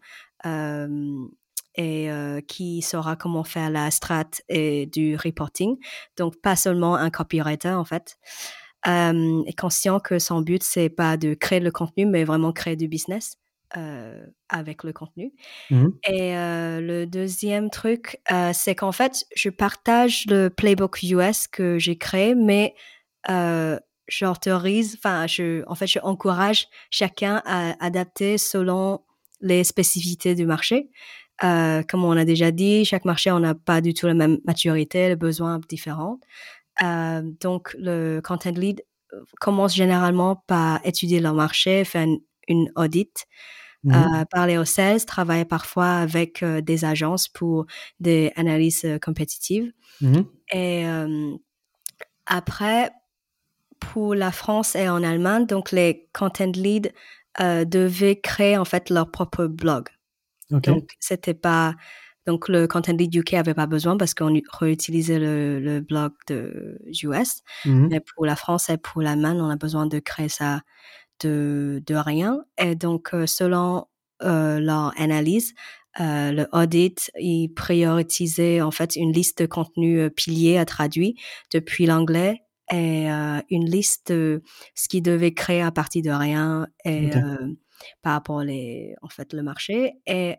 et 1.76 2.10
qui 2.48 2.82
saura 2.82 3.16
comment 3.16 3.44
faire 3.44 3.70
la 3.70 3.90
strat 3.92 4.30
et 4.50 4.86
du 4.86 5.16
reporting. 5.16 5.78
Donc, 6.18 6.40
pas 6.42 6.56
seulement 6.56 6.96
un 6.96 7.10
copywriter, 7.10 7.70
en 7.72 7.86
fait 7.86 8.18
euh, 8.88 9.44
est 9.46 9.60
conscient 9.60 10.00
que 10.00 10.20
son 10.20 10.42
but, 10.42 10.64
c'est 10.64 10.90
pas 10.90 11.18
de 11.18 11.34
créer 11.34 11.60
le 11.60 11.72
contenu, 11.72 12.06
mais 12.06 12.24
vraiment 12.24 12.52
créer 12.52 12.76
du 12.76 12.88
business 12.88 13.38
euh, 13.78 14.26
avec 14.50 14.84
le 14.84 14.94
contenu. 14.94 15.32
Mmh 15.70 15.88
Et 16.08 16.36
euh, 16.36 16.82
le 16.82 17.06
deuxième 17.06 17.70
truc, 17.70 18.20
euh, 18.32 18.52
c'est 18.54 18.76
qu'en 18.76 18.92
fait, 18.92 19.26
je 19.36 19.50
partage 19.50 20.26
le 20.28 20.50
playbook 20.50 21.04
US 21.04 21.48
que 21.48 21.78
j'ai 21.78 21.98
créé, 21.98 22.36
mais 22.36 22.76
euh, 23.30 23.80
j'autorise, 24.12 24.98
enfin, 24.98 25.28
je, 25.28 25.64
en 25.68 25.76
fait, 25.76 25.88
je 25.88 26.00
encourage 26.00 26.68
chacun 26.90 27.42
à 27.46 27.74
adapter 27.84 28.38
selon 28.38 29.02
les 29.42 29.64
spécificités 29.64 30.36
du 30.36 30.46
marché. 30.46 30.90
Euh, 31.44 31.82
comme 31.90 32.04
on 32.04 32.12
a 32.12 32.26
déjà 32.26 32.52
dit, 32.52 32.86
chaque 32.86 33.06
marché, 33.06 33.32
on 33.32 33.40
n'a 33.40 33.56
pas 33.56 33.82
du 33.82 33.94
tout 33.94 34.06
la 34.06 34.14
même 34.14 34.38
maturité, 34.46 35.08
les 35.08 35.16
besoins 35.16 35.60
différents. 35.68 36.20
Euh, 36.84 37.22
donc, 37.42 37.76
le 37.78 38.22
content 38.22 38.52
lead 38.52 38.84
euh, 39.14 39.22
commence 39.40 39.76
généralement 39.76 40.36
par 40.48 40.86
étudier 40.86 41.20
leur 41.20 41.34
marché, 41.34 41.84
faire 41.84 42.08
une, 42.48 42.72
audit, 42.76 43.26
mmh 43.84 43.94
euh, 43.94 44.26
parler 44.30 44.58
aux 44.58 44.66
sales, 44.66 45.04
travailler 45.06 45.46
parfois 45.46 45.94
avec 45.94 46.44
des 46.44 46.86
agences 46.86 47.28
pour 47.28 47.66
des 48.00 48.32
analyses 48.36 48.86
compétitives. 49.02 49.72
Mmh 50.02 50.22
et 50.54 50.86
après, 52.28 52.92
pour 53.82 54.16
la 54.16 54.32
France 54.32 54.76
et 54.76 54.88
en 54.88 55.04
Allemagne, 55.04 55.46
donc 55.46 55.72
les 55.72 56.08
content 56.14 56.52
leads 56.54 56.92
devaient 57.40 58.20
créer 58.20 58.58
en 58.58 58.66
fait 58.66 58.90
leur 58.90 59.12
propre 59.12 59.46
blog. 59.48 59.90
Donc, 60.50 60.90
c'était 61.00 61.34
pas 61.34 61.76
donc, 62.28 62.50
le 62.50 62.68
Content 62.68 62.94
Lead 62.94 63.14
UK 63.16 63.34
avait 63.34 63.56
pas 63.56 63.66
besoin 63.66 63.98
parce 63.98 64.14
qu'on 64.14 64.40
réutilisait 64.60 65.20
le, 65.20 65.60
le 65.60 65.80
blog 65.82 66.12
de 66.28 66.78
US. 67.04 67.42
Mmh 67.66 67.88
Mais 67.90 68.00
pour 68.00 68.26
la 68.26 68.36
France 68.36 68.70
et 68.70 68.78
pour 68.78 69.02
l'Allemagne, 69.02 69.42
on 69.42 69.50
a 69.50 69.56
besoin 69.56 69.88
de 69.88 70.00
créer 70.00 70.30
ça 70.30 70.62
de, 71.22 71.82
de 71.86 71.96
rien. 71.96 72.44
Et 72.60 72.76
donc, 72.76 73.14
euh, 73.14 73.26
selon 73.26 73.86
euh, 74.24 74.60
leur 74.60 74.94
analyse, 75.00 75.54
euh, 76.00 76.32
le 76.32 76.48
audit, 76.54 77.12
il 77.20 77.50
prioritisait 77.50 78.62
en 78.62 78.72
fait 78.72 78.96
une 78.96 79.12
liste 79.12 79.42
de 79.42 79.48
contenus 79.48 80.00
euh, 80.00 80.10
piliers 80.10 80.58
à 80.58 80.66
traduire 80.66 81.14
depuis 81.52 81.86
l'anglais 81.86 82.44
et 82.72 83.12
euh, 83.12 83.40
une 83.50 83.66
liste 83.66 84.12
de 84.12 84.42
ce 84.76 84.88
qu'ils 84.88 85.04
devaient 85.04 85.34
créer 85.34 85.62
à 85.62 85.72
partir 85.72 86.04
de 86.04 86.10
rien 86.10 86.68
et 86.86 87.12
par 88.02 88.14
rapport 88.14 88.42
les, 88.42 88.96
en 89.02 89.10
fait, 89.10 89.34
le 89.34 89.44
marché. 89.44 89.94
Et 90.06 90.36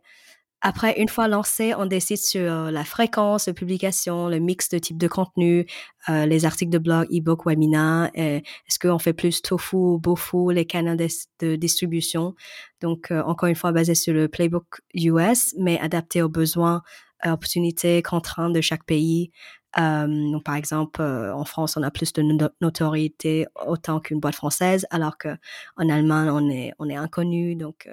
après, 0.65 1.01
une 1.01 1.09
fois 1.09 1.27
lancé, 1.27 1.75
on 1.75 1.87
décide 1.87 2.19
sur 2.19 2.71
la 2.71 2.85
fréquence 2.85 3.47
de 3.47 3.53
publication, 3.53 4.29
le 4.29 4.39
mix 4.39 4.69
de 4.69 4.79
types 4.79 4.97
de 4.97 5.09
contenu, 5.09 5.67
euh, 6.09 6.25
les 6.25 6.45
articles 6.45 6.71
de 6.71 6.79
blog, 6.79 7.09
e-book, 7.13 7.47
webinar. 7.47 8.11
Est-ce 8.15 8.79
qu'on 8.79 9.01
fait 9.01 9.13
plus 9.13 9.43
tofu, 9.43 9.99
bofu, 9.99 10.53
les 10.53 10.65
canaux 10.65 10.95
de, 10.95 11.57
distribution 11.57 12.37
Donc, 12.81 13.11
euh, 13.11 13.23
encore 13.25 13.49
une 13.49 13.57
fois, 13.57 13.73
basé 13.73 13.97
sur 13.97 14.15
le 14.15 14.29
playbook 14.29 14.81
US, 14.95 15.53
mais 15.59 15.81
adapté 15.81 16.23
aux 16.23 16.29
besoins, 16.29 16.83
opportunités, 17.25 18.01
contraintes 18.01 18.53
de 18.53 18.61
chaque 18.61 18.85
pays. 18.85 19.33
Donc, 19.77 20.45
par 20.45 20.57
exemple, 20.57 21.03
en 21.03 21.45
France, 21.45 21.77
on 21.77 21.83
a 21.83 21.91
plus 21.91 22.13
de 22.13 22.23
notoriété 22.61 23.47
autant 23.67 24.01
qu'une 24.01 24.21
boîte 24.21 24.35
française, 24.35 24.87
alors 24.91 25.19
que 25.19 25.29
en 25.77 25.89
Allemagne, 25.89 26.31
on 26.31 26.51
est 26.51 26.73
on 26.79 26.89
est 26.89 26.97
inconnu. 26.97 27.57
Donc, 27.57 27.89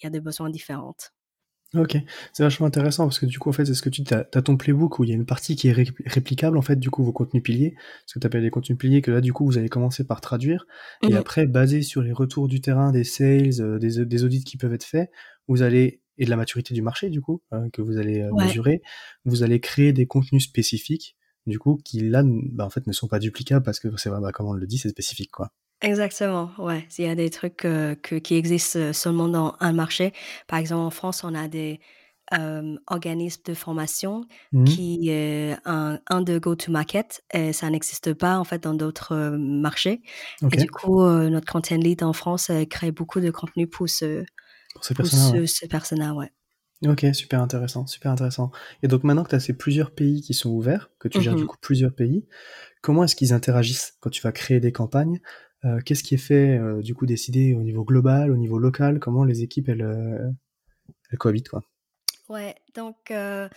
il 0.00 0.04
y 0.04 0.06
a 0.06 0.10
des 0.10 0.20
besoins 0.20 0.50
différents. 0.50 0.96
Ok, 1.74 1.96
c'est 2.32 2.44
vachement 2.44 2.66
intéressant 2.66 3.04
parce 3.04 3.18
que 3.18 3.26
du 3.26 3.38
coup, 3.38 3.48
en 3.48 3.52
fait, 3.52 3.64
c'est 3.64 3.74
ce 3.74 3.82
que 3.82 3.88
tu 3.88 4.02
as, 4.12 4.26
as, 4.32 4.42
ton 4.42 4.56
playbook 4.56 4.98
où 4.98 5.04
il 5.04 5.10
y 5.10 5.12
a 5.12 5.16
une 5.16 5.26
partie 5.26 5.56
qui 5.56 5.68
est 5.68 5.72
réplicable, 5.72 6.56
en 6.56 6.62
fait, 6.62 6.76
du 6.76 6.90
coup, 6.90 7.04
vos 7.04 7.12
contenus 7.12 7.42
piliers, 7.42 7.74
ce 8.06 8.14
que 8.14 8.20
tu 8.20 8.26
appelles 8.26 8.42
les 8.42 8.50
contenus 8.50 8.78
piliers, 8.78 9.02
que 9.02 9.10
là, 9.10 9.20
du 9.20 9.32
coup, 9.32 9.44
vous 9.44 9.58
allez 9.58 9.68
commencer 9.68 10.04
par 10.04 10.20
traduire, 10.20 10.66
et 11.02 11.12
mmh. 11.12 11.16
après, 11.16 11.46
basé 11.46 11.82
sur 11.82 12.02
les 12.02 12.12
retours 12.12 12.46
du 12.46 12.60
terrain, 12.60 12.92
des 12.92 13.04
sales, 13.04 13.60
euh, 13.60 13.78
des, 13.78 14.04
des, 14.04 14.24
audits 14.24 14.44
qui 14.44 14.56
peuvent 14.56 14.72
être 14.72 14.84
faits, 14.84 15.10
vous 15.48 15.62
allez, 15.62 16.00
et 16.18 16.24
de 16.24 16.30
la 16.30 16.36
maturité 16.36 16.74
du 16.74 16.82
marché, 16.82 17.10
du 17.10 17.20
coup, 17.20 17.42
hein, 17.50 17.68
que 17.70 17.82
vous 17.82 17.98
allez 17.98 18.20
euh, 18.20 18.30
mesurer, 18.32 18.82
vous 19.24 19.42
allez 19.42 19.60
créer 19.60 19.92
des 19.92 20.06
contenus 20.06 20.44
spécifiques, 20.44 21.16
du 21.46 21.58
coup, 21.58 21.78
qui 21.84 22.00
là, 22.00 22.22
bah, 22.24 22.64
en 22.64 22.70
fait, 22.70 22.86
ne 22.86 22.92
sont 22.92 23.08
pas 23.08 23.18
duplicables 23.18 23.64
parce 23.64 23.80
que 23.80 23.88
c'est, 23.96 24.10
bah, 24.10 24.32
comme 24.32 24.46
on 24.46 24.52
le 24.52 24.66
dit, 24.66 24.78
c'est 24.78 24.88
spécifique, 24.88 25.30
quoi. 25.30 25.52
Exactement, 25.82 26.50
ouais. 26.58 26.86
Il 26.98 27.04
y 27.04 27.08
a 27.08 27.14
des 27.14 27.30
trucs 27.30 27.64
euh, 27.64 27.94
que, 27.94 28.16
qui 28.16 28.34
existent 28.34 28.78
euh, 28.78 28.92
seulement 28.92 29.28
dans 29.28 29.56
un 29.60 29.72
marché. 29.72 30.12
Par 30.46 30.58
exemple, 30.58 30.82
en 30.82 30.90
France, 30.90 31.22
on 31.22 31.34
a 31.34 31.48
des 31.48 31.80
euh, 32.32 32.76
organismes 32.88 33.42
de 33.44 33.54
formation 33.54 34.24
mmh 34.52 34.64
qui 34.64 35.10
est 35.10 35.54
un, 35.64 36.00
un 36.08 36.22
de 36.22 36.38
go-to-market 36.38 37.22
et 37.32 37.52
ça 37.52 37.70
n'existe 37.70 38.14
pas 38.14 38.38
en 38.38 38.42
fait 38.42 38.60
dans 38.60 38.74
d'autres 38.74 39.36
marchés. 39.36 40.02
Et 40.50 40.56
du 40.56 40.68
coup, 40.68 41.04
notre 41.04 41.46
content 41.46 41.76
lead 41.76 42.02
en 42.02 42.12
France 42.12 42.50
crée 42.68 42.90
beaucoup 42.90 43.20
de 43.20 43.30
contenu 43.30 43.68
pour 43.68 43.88
ce, 43.88 44.24
pour 44.76 44.84
ces 44.84 44.94
personnes 45.68 46.12
ouais. 46.16 46.30
Ok, 46.84 47.06
super 47.14 47.40
intéressant, 47.40 47.86
super 47.86 48.12
intéressant. 48.12 48.50
Et 48.82 48.88
donc 48.88 49.02
maintenant 49.02 49.24
que 49.24 49.30
tu 49.30 49.34
as 49.34 49.40
ces 49.40 49.54
plusieurs 49.54 49.92
pays 49.92 50.20
qui 50.20 50.34
sont 50.34 50.50
ouverts, 50.50 50.90
que 50.98 51.08
tu 51.08 51.22
gères 51.22 51.34
du 51.34 51.44
mmh 51.44 51.46
coup 51.46 51.56
plusieurs 51.60 51.94
pays, 51.94 52.26
comment 52.82 53.04
est-ce 53.04 53.16
qu'ils 53.16 53.32
interagissent 53.32 53.96
quand 54.00 54.10
tu 54.10 54.20
vas 54.20 54.32
créer 54.32 54.60
des 54.60 54.72
campagnes? 54.72 55.20
Euh, 55.64 55.80
qu'est-ce 55.80 56.02
qui 56.02 56.14
est 56.14 56.18
fait, 56.18 56.58
euh, 56.58 56.82
du 56.82 56.94
coup, 56.94 57.06
décidé 57.06 57.54
au 57.54 57.62
niveau 57.62 57.84
global, 57.84 58.30
au 58.30 58.36
niveau 58.36 58.58
local? 58.58 59.00
Comment 59.00 59.24
les 59.24 59.42
équipes, 59.42 59.70
elles, 59.70 59.82
euh, 59.82 60.30
elles 61.10 61.18
cohabitent, 61.18 61.48
quoi? 61.48 61.62
Ouais, 62.28 62.54
donc 62.74 62.96
je 63.08 63.48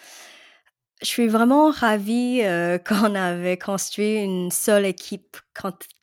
suis 1.02 1.28
vraiment 1.28 1.72
ravie 1.72 2.42
qu'on 2.88 3.16
avait 3.16 3.58
construit 3.58 4.16
une 4.16 4.52
seule 4.52 4.86
équipe 4.86 5.38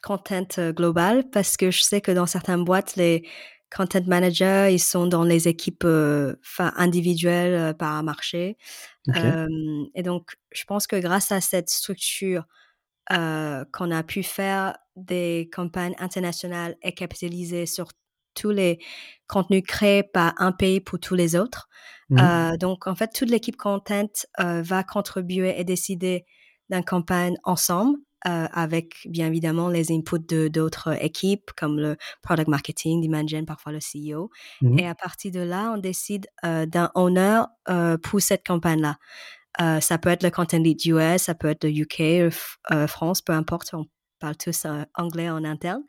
content 0.02 0.72
globale 0.72 1.30
parce 1.30 1.56
que 1.56 1.70
je 1.70 1.82
sais 1.82 2.00
que 2.00 2.10
dans 2.10 2.26
certaines 2.26 2.64
boîtes, 2.64 2.96
les 2.96 3.24
content 3.74 4.06
managers, 4.06 4.68
ils 4.72 4.78
sont 4.78 5.06
dans 5.06 5.24
les 5.24 5.48
équipes 5.48 5.84
enfin 5.84 6.72
individuelles 6.76 7.74
par 7.76 8.02
marché. 8.02 8.56
et 9.14 10.02
donc, 10.02 10.36
je 10.52 10.64
pense 10.64 10.86
que 10.86 10.96
grâce 10.96 11.32
à 11.32 11.40
cette 11.40 11.70
structure 11.70 12.44
euh, 13.12 13.64
qu'on 13.72 13.92
a 13.92 14.02
pu 14.02 14.24
faire 14.24 14.76
des 14.96 15.48
campagnes 15.52 15.94
internationales 16.00 16.74
et 16.82 16.92
capitaliser 16.92 17.64
sur 17.64 17.86
tous 18.34 18.50
les 18.50 18.80
contenus 19.28 19.62
créés 19.64 20.02
par 20.02 20.34
un 20.38 20.50
pays 20.50 20.80
pour 20.80 20.98
tous 20.98 21.14
les 21.14 21.36
autres. 21.36 21.68
Mmh 22.08 22.18
euh, 22.18 22.56
donc, 22.56 22.88
en 22.88 22.96
fait, 22.96 23.12
toute 23.14 23.30
l'équipe 23.30 23.56
content 23.56 24.10
euh, 24.40 24.60
va 24.60 24.82
contribuer 24.82 25.54
et 25.60 25.62
décider 25.62 26.24
d'une 26.68 26.84
campagne 26.84 27.36
ensemble. 27.44 27.96
Euh, 28.26 28.46
avec 28.52 29.06
bien 29.06 29.26
évidemment 29.26 29.68
les 29.68 29.92
inputs 29.92 30.18
de 30.18 30.48
d'autres 30.48 30.96
équipes 31.02 31.50
comme 31.56 31.78
le 31.78 31.96
product 32.22 32.48
marketing, 32.48 33.28
gen, 33.28 33.46
parfois 33.46 33.72
le 33.72 33.78
CEO. 33.78 34.30
Mhm. 34.62 34.78
Et 34.78 34.86
à 34.86 34.94
partir 34.94 35.30
de 35.32 35.40
là, 35.40 35.72
on 35.74 35.78
décide 35.78 36.26
euh, 36.44 36.66
d'un 36.66 36.90
owner 36.94 37.42
euh, 37.68 37.96
pour 37.98 38.20
cette 38.20 38.44
campagne-là. 38.46 38.96
Euh, 39.60 39.80
ça 39.80 39.98
peut 39.98 40.10
être 40.10 40.22
le 40.22 40.30
content 40.30 40.58
lead 40.58 40.84
US, 40.86 41.22
ça 41.22 41.34
peut 41.34 41.48
être 41.48 41.64
le 41.64 41.70
UK, 41.70 42.30
France, 42.88 43.22
peu 43.22 43.32
importe. 43.32 43.72
On 43.74 43.86
parle 44.18 44.36
tous 44.36 44.66
anglais 44.94 45.30
en 45.30 45.44
interne. 45.44 45.82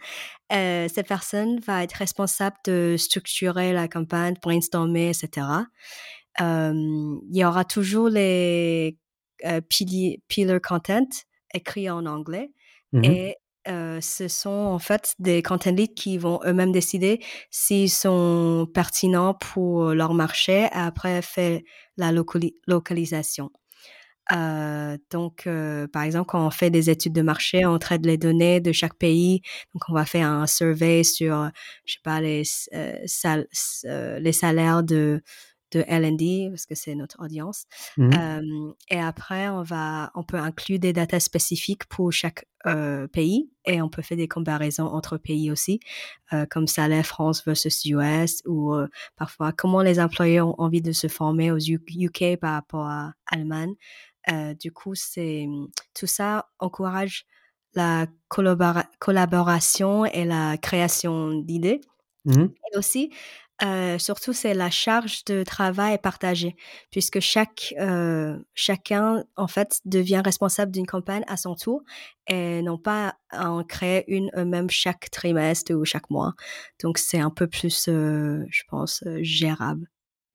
Cette 0.51 1.07
personne 1.07 1.59
va 1.59 1.83
être 1.83 1.93
responsable 1.93 2.55
de 2.65 2.95
structurer 2.97 3.73
la 3.73 3.87
campagne, 3.87 4.35
brainstormer, 4.41 5.09
etc. 5.09 5.47
Il 6.39 7.19
y 7.31 7.43
aura 7.43 7.65
toujours 7.65 8.09
les 8.09 8.97
euh, 9.45 9.61
pili- 9.61 10.19
pillar 10.27 10.59
content 10.59 11.07
écrits 11.53 11.89
en 11.89 12.05
anglais 12.05 12.51
Mhm. 12.93 13.03
et 13.05 13.35
euh, 13.67 13.99
ce 13.99 14.29
sont 14.29 14.49
en 14.49 14.79
fait 14.79 15.13
des 15.19 15.43
content 15.43 15.71
leads 15.71 15.93
qui 15.93 16.17
vont 16.17 16.39
eux-mêmes 16.45 16.71
décider 16.71 17.19
s'ils 17.51 17.89
sont 17.89 18.65
pertinents 18.73 19.33
pour 19.33 19.87
leur 19.93 20.13
marché 20.13 20.53
et 20.63 20.69
après 20.71 21.21
faire 21.21 21.59
la 21.97 22.11
locali- 22.13 22.55
localisation. 22.65 23.51
Euh, 24.33 24.97
donc, 25.09 25.47
euh, 25.47 25.87
par 25.87 26.03
exemple, 26.03 26.25
quand 26.27 26.45
on 26.45 26.49
fait 26.49 26.69
des 26.69 26.89
études 26.89 27.13
de 27.13 27.21
marché, 27.21 27.65
on 27.65 27.77
traite 27.79 28.05
les 28.05 28.17
données 28.17 28.59
de 28.59 28.73
chaque 28.73 28.95
pays. 28.95 29.41
Donc, 29.73 29.83
on 29.87 29.93
va 29.93 30.05
faire 30.05 30.27
un 30.27 30.47
survey 30.47 31.03
sur, 31.03 31.49
je 31.85 31.93
sais 31.93 31.99
pas, 32.03 32.19
les, 32.19 32.43
euh, 32.73 32.93
sal- 33.05 33.47
les 34.19 34.33
salaires 34.33 34.83
de, 34.83 35.21
de 35.71 35.83
L&D, 35.87 36.47
parce 36.51 36.65
que 36.65 36.75
c'est 36.75 36.95
notre 36.95 37.23
audience. 37.23 37.65
Euh, 37.99 38.71
et 38.89 38.99
après, 38.99 39.49
on 39.49 39.63
va, 39.63 40.11
on 40.15 40.23
peut 40.23 40.37
inclure 40.37 40.79
des 40.79 40.93
datas 40.93 41.19
spécifiques 41.19 41.85
pour 41.85 42.11
chaque 42.11 42.45
pays 43.13 43.49
et 43.65 43.81
on 43.81 43.87
peut 43.87 44.01
faire 44.01 44.17
des 44.17 44.27
comparaisons 44.27 44.87
entre 44.87 45.17
pays 45.17 45.49
aussi, 45.51 45.79
comme 46.49 46.67
salaire 46.67 47.05
France 47.05 47.45
versus 47.45 47.85
US 47.85 48.41
ou 48.45 48.75
parfois 49.15 49.53
comment 49.53 49.81
les 49.81 50.01
employés 50.01 50.41
ont 50.41 50.59
envie 50.59 50.81
de 50.81 50.91
se 50.91 51.07
former 51.07 51.49
aux 51.51 51.59
UK 51.59 52.37
par 52.41 52.55
rapport 52.55 52.85
à 52.85 53.13
Allemagne. 53.27 53.73
Euh, 54.29 54.53
du 54.53 54.71
coup, 54.71 54.95
c'est 54.95 55.47
tout 55.93 56.07
ça 56.07 56.49
encourage 56.59 57.25
la 57.73 58.07
collabora- 58.29 58.87
collaboration 58.99 60.05
et 60.05 60.25
la 60.25 60.57
création 60.57 61.33
d'idées. 61.41 61.81
Mhm. 62.25 62.51
Et 62.73 62.77
aussi, 62.77 63.11
euh, 63.63 63.97
surtout, 63.97 64.33
c'est 64.33 64.53
la 64.53 64.69
charge 64.69 65.23
de 65.25 65.43
travail 65.43 65.97
partagée, 65.97 66.55
puisque 66.91 67.19
chaque, 67.19 67.73
euh, 67.79 68.37
chacun, 68.53 69.23
en 69.35 69.47
fait, 69.47 69.79
devient 69.85 70.21
responsable 70.23 70.71
d'une 70.71 70.85
campagne 70.85 71.23
à 71.27 71.37
son 71.37 71.55
tour 71.55 71.81
et 72.27 72.61
non 72.61 72.77
pas 72.77 73.15
en 73.31 73.63
créer 73.63 74.03
une 74.13 74.29
eux-mêmes 74.37 74.69
chaque 74.69 75.09
trimestre 75.09 75.73
ou 75.73 75.85
chaque 75.85 76.09
mois. 76.11 76.33
Donc, 76.83 76.99
c'est 76.99 77.19
un 77.19 77.31
peu 77.31 77.47
plus, 77.47 77.87
euh, 77.87 78.45
je 78.51 78.61
pense, 78.69 79.03
euh, 79.07 79.19
gérable. 79.23 79.87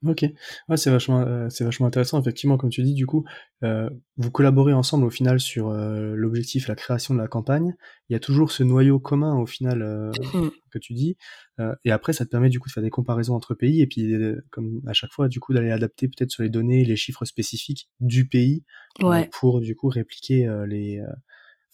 Ok, 0.04 0.24
ouais, 0.68 0.76
c'est 0.76 0.90
vachement, 0.90 1.20
euh, 1.20 1.48
c'est 1.48 1.62
vachement 1.62 1.86
intéressant. 1.86 2.20
Effectivement, 2.20 2.56
comme 2.56 2.70
tu 2.70 2.82
dis, 2.82 2.94
du 2.94 3.06
coup, 3.06 3.24
euh, 3.62 3.88
vous 4.16 4.30
collaborez 4.32 4.72
ensemble 4.72 5.04
au 5.04 5.10
final 5.10 5.38
sur 5.38 5.68
euh, 5.68 6.14
l'objectif, 6.16 6.66
la 6.66 6.74
création 6.74 7.14
de 7.14 7.20
la 7.20 7.28
campagne. 7.28 7.74
Il 8.08 8.12
y 8.12 8.16
a 8.16 8.18
toujours 8.20 8.50
ce 8.50 8.64
noyau 8.64 8.98
commun 8.98 9.36
au 9.38 9.46
final 9.46 9.80
euh, 9.82 10.10
Mhm. 10.34 10.50
que 10.72 10.78
tu 10.80 10.94
dis, 10.94 11.16
euh, 11.60 11.72
et 11.84 11.92
après, 11.92 12.12
ça 12.14 12.24
te 12.24 12.30
permet 12.30 12.48
du 12.48 12.58
coup 12.58 12.68
de 12.68 12.72
faire 12.72 12.82
des 12.82 12.90
comparaisons 12.90 13.34
entre 13.36 13.54
pays, 13.54 13.80
et 13.80 13.86
puis 13.86 14.12
euh, 14.12 14.40
comme 14.50 14.80
à 14.88 14.92
chaque 14.92 15.12
fois, 15.12 15.28
du 15.28 15.38
coup, 15.38 15.52
d'aller 15.54 15.70
adapter 15.70 16.08
peut-être 16.08 16.30
sur 16.32 16.42
les 16.42 16.48
données, 16.50 16.84
les 16.84 16.96
chiffres 16.96 17.24
spécifiques 17.24 17.88
du 18.00 18.26
pays 18.26 18.64
Ouais, 19.02 19.28
pour 19.32 19.60
du 19.60 19.76
coup 19.76 19.88
répliquer 19.88 20.48
euh, 20.48 20.66
les, 20.66 20.98
euh, 20.98 21.06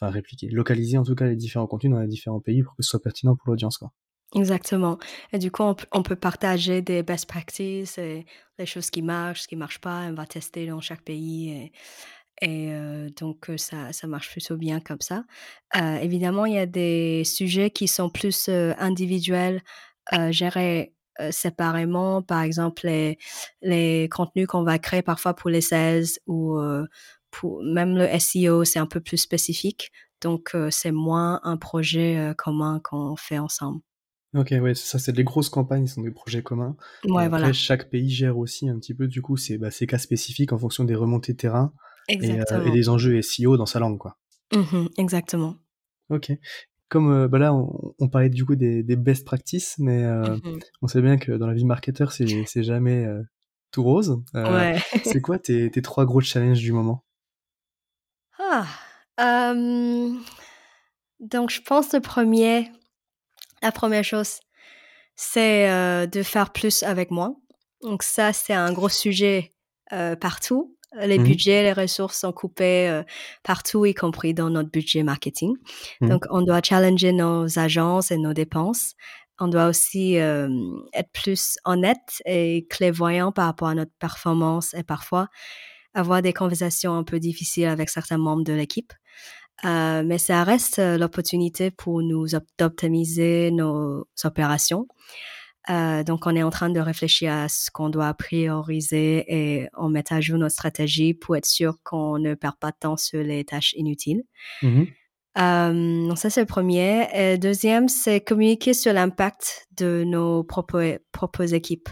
enfin 0.00 0.10
répliquer, 0.12 0.48
localiser 0.50 0.98
en 0.98 1.04
tout 1.04 1.14
cas 1.14 1.26
les 1.26 1.36
différents 1.36 1.66
contenus 1.66 1.92
dans 1.94 2.00
les 2.00 2.08
différents 2.08 2.40
pays 2.40 2.62
pour 2.62 2.76
que 2.76 2.82
ce 2.82 2.90
soit 2.90 3.02
pertinent 3.02 3.36
pour 3.36 3.48
l'audience, 3.50 3.78
quoi. 3.78 3.92
Exactement. 4.34 4.98
Et 5.32 5.38
du 5.38 5.50
coup, 5.50 5.62
on, 5.62 5.74
peut- 6.02 6.16
partager 6.16 6.82
des 6.82 7.02
best 7.02 7.26
practices 7.26 7.98
et 7.98 8.26
les 8.58 8.66
choses 8.66 8.90
qui 8.90 9.02
marchent, 9.02 9.42
ce 9.42 9.48
qui 9.48 9.56
marche 9.56 9.80
pas, 9.80 10.02
on 10.08 10.14
va 10.14 10.26
tester 10.26 10.66
dans 10.66 10.80
chaque 10.80 11.02
pays. 11.02 11.72
Et, 12.42 12.72
euh, 12.72 13.08
donc, 13.18 13.50
euh, 13.50 13.56
ça, 13.56 13.92
ça 13.92 14.06
marche 14.06 14.30
plutôt 14.30 14.56
bien 14.56 14.80
comme 14.80 15.00
ça. 15.00 15.24
Euh, 15.76 15.96
évidemment, 15.98 16.46
il 16.46 16.54
y 16.54 16.58
a 16.58 16.66
des 16.66 17.24
sujets 17.24 17.70
qui 17.70 17.88
sont 17.88 18.10
plus 18.10 18.48
euh, 18.48 18.74
individuels, 18.78 19.62
euh, 20.14 20.32
gérés 20.32 20.94
euh, 21.20 21.30
séparément. 21.32 22.22
Par 22.22 22.42
exemple, 22.42 22.86
les, 23.62 24.08
contenus 24.10 24.46
qu'on 24.48 24.62
va 24.64 24.78
créer 24.78 25.02
parfois 25.02 25.34
pour 25.34 25.50
les 25.50 25.60
sales 25.62 26.04
ou 26.26 26.58
euh, 26.58 26.86
même 27.62 27.96
le 27.96 28.04
SEO, 28.20 28.64
c'est 28.64 28.78
un 28.78 28.86
peu 28.86 29.00
plus 29.00 29.18
spécifique. 29.18 29.90
Donc, 30.22 30.54
euh, 30.54 30.70
c'est 30.70 30.92
moins 30.92 31.40
un 31.44 31.56
projet 31.56 32.18
euh, 32.18 32.34
commun 32.34 32.80
qu'on 32.84 33.16
fait 33.16 33.38
ensemble. 33.38 33.80
Ok, 34.34 34.48
ouais, 34.60 34.74
c'est 34.74 34.86
ça, 34.86 34.98
c'est 34.98 35.12
des 35.12 35.24
grosses 35.24 35.48
campagnes, 35.48 35.86
ce 35.86 35.94
sont 35.94 36.02
des 36.02 36.10
projets 36.10 36.42
communs. 36.42 36.76
Ouais, 37.04 37.24
après, 37.24 37.28
voilà. 37.28 37.52
chaque 37.52 37.88
pays 37.88 38.10
gère 38.10 38.36
aussi 38.36 38.68
un 38.68 38.78
petit 38.78 38.92
peu, 38.94 39.06
du 39.08 39.22
coup, 39.22 39.36
ses, 39.38 39.56
bah, 39.56 39.70
ses 39.70 39.86
cas 39.86 39.98
spécifiques 39.98 40.52
en 40.52 40.58
fonction 40.58 40.84
des 40.84 40.94
remontées 40.94 41.32
de 41.32 41.38
terrain 41.38 41.72
et, 42.08 42.38
euh, 42.38 42.64
et 42.64 42.70
des 42.70 42.88
enjeux 42.90 43.16
SEO 43.18 43.56
dans 43.56 43.64
sa 43.66 43.78
langue, 43.80 43.96
quoi. 43.98 44.18
Mhm, 44.52 44.88
exactement. 44.98 45.56
Ok. 46.10 46.32
Comme 46.90 47.10
euh, 47.12 47.28
bah 47.28 47.38
là, 47.38 47.54
on, 47.54 47.94
on 47.98 48.08
parlait 48.08 48.30
du 48.30 48.44
coup 48.44 48.56
des, 48.56 48.82
des 48.82 48.96
best 48.96 49.24
practices, 49.26 49.76
mais 49.78 50.04
euh, 50.04 50.36
Mhm. 50.36 50.58
on 50.82 50.88
sait 50.88 51.02
bien 51.02 51.16
que 51.18 51.32
dans 51.32 51.46
la 51.46 51.54
vie 51.54 51.62
de 51.62 51.66
marketeur, 51.66 52.12
c'est 52.12 52.26
c'est 52.46 52.62
jamais 52.62 53.04
euh, 53.04 53.22
tout 53.72 53.82
rose. 53.82 54.22
Ouais. 54.34 54.78
c'est 55.04 55.20
quoi 55.20 55.38
tes, 55.38 55.70
tes 55.70 55.82
trois 55.82 56.04
gros 56.06 56.20
challenges 56.20 56.60
du 56.60 56.72
moment? 56.72 57.04
Ah, 58.38 58.66
donc, 61.20 61.50
je 61.50 61.60
pense 61.60 61.92
le 61.92 62.00
premier, 62.00 62.70
la 63.62 63.72
première 63.72 64.04
chose, 64.04 64.40
c'est 65.16 65.70
euh, 65.70 66.06
de 66.06 66.22
faire 66.22 66.52
plus 66.52 66.82
avec 66.82 67.10
moins. 67.10 67.36
Donc, 67.82 68.02
ça, 68.02 68.32
c'est 68.32 68.54
un 68.54 68.72
gros 68.72 68.88
sujet 68.88 69.52
euh, 69.92 70.16
partout. 70.16 70.76
Les 71.00 71.18
Mhm. 71.18 71.24
budgets, 71.24 71.62
les 71.62 71.72
ressources 71.72 72.18
sont 72.20 72.32
coupées 72.32 72.88
euh, 72.88 73.02
partout, 73.42 73.84
y 73.86 73.94
compris 73.94 74.32
dans 74.34 74.50
notre 74.50 74.70
budget 74.70 75.02
marketing. 75.02 75.54
Mhm. 76.00 76.08
Donc, 76.08 76.24
on 76.30 76.42
doit 76.42 76.60
challenger 76.64 77.12
nos 77.12 77.58
agences 77.58 78.10
et 78.10 78.16
nos 78.18 78.32
dépenses. 78.32 78.94
On 79.40 79.48
doit 79.48 79.66
aussi 79.68 80.14
être 80.16 81.12
plus 81.12 81.58
honnête 81.64 82.20
et 82.26 82.66
clairvoyant 82.68 83.30
par 83.30 83.46
rapport 83.46 83.68
à 83.68 83.74
notre 83.74 83.92
performance 84.00 84.74
et 84.74 84.82
parfois 84.82 85.28
avoir 85.94 86.22
des 86.22 86.32
conversations 86.32 86.94
un 86.96 87.04
peu 87.04 87.20
difficiles 87.20 87.66
avec 87.66 87.88
certains 87.88 88.18
membres 88.18 88.42
de 88.42 88.52
l'équipe. 88.52 88.92
Euh, 89.64 90.02
mais 90.04 90.18
ça 90.18 90.44
reste 90.44 90.78
euh, 90.78 90.98
l'opportunité 90.98 91.70
pour 91.70 92.02
nous 92.02 92.34
op- 92.34 92.44
d'optimiser 92.58 93.50
nos 93.50 94.06
opérations. 94.24 94.86
Euh, 95.68 96.02
donc, 96.04 96.26
on 96.26 96.34
est 96.36 96.42
en 96.42 96.50
train 96.50 96.70
de 96.70 96.80
réfléchir 96.80 97.32
à 97.32 97.48
ce 97.48 97.70
qu'on 97.70 97.90
doit 97.90 98.14
prioriser 98.14 99.24
et 99.28 99.68
on 99.76 99.88
met 99.88 100.04
à 100.12 100.20
jour 100.20 100.38
notre 100.38 100.54
stratégie 100.54 101.12
pour 101.12 101.36
être 101.36 101.46
sûr 101.46 101.74
qu'on 101.82 102.18
ne 102.18 102.34
perd 102.34 102.56
pas 102.58 102.70
de 102.70 102.76
temps 102.80 102.96
sur 102.96 103.22
les 103.22 103.44
tâches 103.44 103.74
inutiles. 103.76 104.22
Euh, 105.38 106.08
donc 106.08 106.18
ça, 106.18 106.30
c'est 106.30 106.40
le 106.40 106.46
premier. 106.46 107.06
Et 107.12 107.32
le 107.32 107.38
deuxième, 107.38 107.88
c'est 107.88 108.20
communiquer 108.20 108.74
sur 108.74 108.92
l'impact 108.92 109.68
de 109.76 110.04
nos 110.06 110.42
propres, 110.42 111.00
propres 111.12 111.52
équipes. 111.54 111.88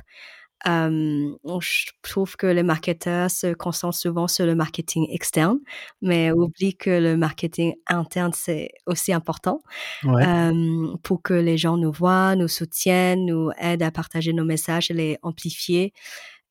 Euh, 0.66 1.28
je 1.60 1.86
trouve 2.02 2.36
que 2.36 2.46
les 2.46 2.62
marketeurs 2.62 3.30
se 3.30 3.52
concentrent 3.54 3.96
souvent 3.98 4.26
sur 4.28 4.46
le 4.46 4.54
marketing 4.54 5.06
externe, 5.10 5.58
mais 6.02 6.32
oublient 6.32 6.76
que 6.76 6.90
le 6.90 7.16
marketing 7.16 7.74
interne, 7.88 8.32
c'est 8.34 8.70
aussi 8.86 9.12
important 9.12 9.60
Ouais. 10.04 10.26
euh, 10.26 10.96
pour 11.02 11.22
que 11.22 11.34
les 11.34 11.58
gens 11.58 11.76
nous 11.76 11.92
voient, 11.92 12.36
nous 12.36 12.48
soutiennent, 12.48 13.26
nous 13.26 13.50
aident 13.58 13.82
à 13.82 13.90
partager 13.90 14.32
nos 14.32 14.44
messages 14.44 14.90
et 14.90 14.94
les 14.94 15.18
amplifier 15.22 15.92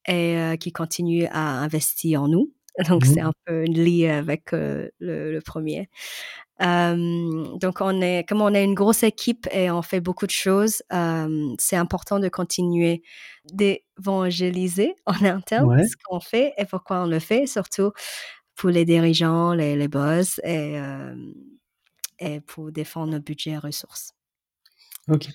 et 0.07 0.37
euh, 0.37 0.55
qui 0.57 0.71
continuent 0.73 1.27
à 1.31 1.59
investir 1.63 2.23
en 2.23 2.29
nous. 2.29 2.53
Donc, 2.89 3.05
Mhm. 3.05 3.13
c'est 3.13 3.21
un 3.21 3.31
peu 3.45 3.63
lié 3.63 4.09
avec 4.09 4.53
euh, 4.53 4.89
le, 4.99 5.31
le 5.31 5.41
premier. 5.41 5.89
Euh, 6.61 7.57
donc, 7.57 7.81
on 7.81 8.01
est, 8.01 8.27
comme 8.27 8.41
on 8.41 8.53
est 8.53 8.63
une 8.63 8.73
grosse 8.75 9.03
équipe 9.03 9.47
et 9.51 9.71
on 9.71 9.81
fait 9.81 10.01
beaucoup 10.01 10.25
de 10.25 10.31
choses, 10.31 10.81
euh, 10.93 11.53
c'est 11.59 11.75
important 11.77 12.19
de 12.19 12.29
continuer 12.29 13.01
d'évangéliser 13.53 14.95
en 15.05 15.23
interne 15.25 15.65
Ouais. 15.67 15.85
ce 15.87 15.95
qu'on 16.05 16.19
fait 16.19 16.53
et 16.57 16.65
pourquoi 16.65 17.03
on 17.03 17.07
le 17.07 17.19
fait, 17.19 17.45
surtout 17.47 17.91
pour 18.55 18.69
les 18.69 18.85
dirigeants, 18.85 19.53
les, 19.53 19.75
les 19.75 19.87
boss 19.89 20.39
et, 20.43 20.79
et 22.19 22.39
pour 22.41 22.71
défendre 22.71 23.11
nos 23.13 23.19
budgets 23.19 23.51
et 23.51 23.57
ressources. 23.57 24.13
Ok. 25.09 25.27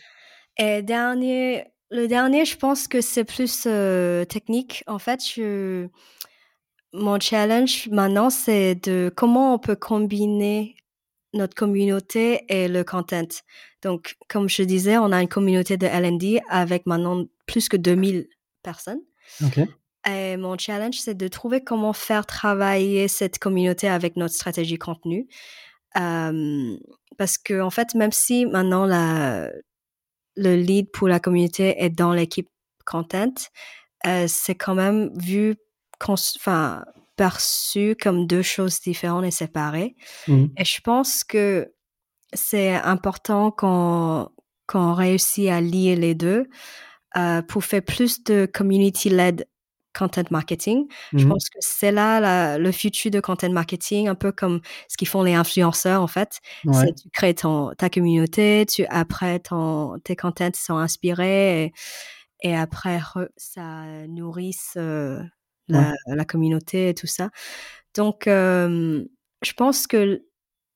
Et 0.58 0.82
dernier, 0.82 1.66
le 1.90 2.06
dernier, 2.08 2.44
je 2.44 2.56
pense 2.56 2.88
que 2.88 3.00
c'est 3.00 3.24
plus 3.24 3.66
technique. 4.28 4.84
En 4.86 4.98
fait, 4.98 5.20
je, 5.24 5.88
mon 6.92 7.18
challenge 7.20 7.88
maintenant, 7.90 8.30
c'est 8.30 8.74
de 8.74 9.12
comment 9.14 9.54
on 9.54 9.58
peut 9.58 9.76
combiner 9.76 10.76
notre 11.32 11.54
communauté 11.54 12.44
et 12.48 12.68
le 12.68 12.82
content. 12.82 13.28
Donc, 13.82 14.16
comme 14.28 14.48
je 14.48 14.62
disais, 14.62 14.98
on 14.98 15.12
a 15.12 15.22
une 15.22 15.28
communauté 15.28 15.76
de 15.76 15.86
L&D 15.86 16.40
avec 16.48 16.86
maintenant 16.86 17.24
plus 17.46 17.68
que 17.68 17.76
2000 17.76 18.28
personnes. 18.62 19.00
Et 20.08 20.36
mon 20.36 20.56
challenge, 20.56 20.98
c'est 20.98 21.14
de 21.14 21.28
trouver 21.28 21.62
comment 21.62 21.92
faire 21.92 22.26
travailler 22.26 23.06
cette 23.06 23.38
communauté 23.38 23.88
avec 23.88 24.16
notre 24.16 24.34
stratégie 24.34 24.78
contenu. 24.78 25.28
Euh, 25.96 26.76
parce 27.18 27.36
que 27.36 27.60
en 27.60 27.70
fait, 27.70 27.94
même 27.94 28.12
si 28.12 28.46
maintenant 28.46 28.86
la, 28.86 29.50
le 30.36 30.56
lead 30.56 30.90
pour 30.90 31.08
la 31.08 31.20
communauté 31.20 31.82
est 31.82 31.90
dans 31.90 32.12
l'équipe 32.12 32.48
content, 32.86 33.34
euh, 34.06 34.26
c'est 34.26 34.54
quand 34.54 34.74
même 34.74 35.10
vu, 35.18 35.56
enfin 36.08 36.84
perçu 37.16 37.96
comme 38.00 38.26
deux 38.26 38.42
choses 38.42 38.80
différentes 38.80 39.24
et 39.24 39.30
séparées. 39.30 39.94
Mmh. 40.28 40.46
Et 40.56 40.64
je 40.64 40.80
pense 40.80 41.22
que 41.24 41.72
c'est 42.32 42.74
important 42.74 43.50
qu'on 43.50 44.28
qu'on 44.66 44.94
réussit 44.94 45.48
à 45.50 45.60
lier 45.60 45.96
les 45.96 46.14
deux 46.14 46.46
euh, 47.16 47.42
pour 47.42 47.64
faire 47.64 47.82
plus 47.82 48.22
de 48.24 48.46
community-led 48.46 49.46
content 49.98 50.22
marketing. 50.30 50.86
Je 51.12 51.24
Mhm. 51.24 51.30
pense 51.32 51.48
que 51.50 51.58
c'est 51.60 51.90
là 51.90 52.20
la- 52.20 52.56
le 52.58 52.70
futur 52.70 53.10
de 53.10 53.18
content 53.18 53.50
marketing, 53.50 54.06
un 54.06 54.14
peu 54.14 54.30
comme 54.30 54.60
ce 54.88 54.96
qu'ils 54.96 55.08
font 55.08 55.24
les 55.24 55.34
influenceurs 55.34 56.00
en 56.02 56.06
fait. 56.06 56.38
Ouais. 56.64 56.92
Tu 56.94 57.10
crées 57.10 57.34
ton, 57.34 57.72
ta 57.76 57.90
communauté, 57.90 58.64
tu 58.66 58.86
après 58.86 59.40
ton, 59.40 59.98
tes 60.04 60.14
contents 60.14 60.50
sont 60.54 60.76
inspirés 60.76 61.64
et, 61.64 61.72
et 62.42 62.56
après 62.56 63.00
ça 63.36 63.82
nourrisse 64.08 64.74
euh, 64.76 65.20
la, 65.72 65.92
la 66.06 66.24
communauté 66.24 66.90
et 66.90 66.94
tout 66.94 67.06
ça. 67.06 67.30
Donc 67.94 68.26
euh, 68.26 69.04
je 69.42 69.52
pense 69.54 69.86
que 69.86 70.22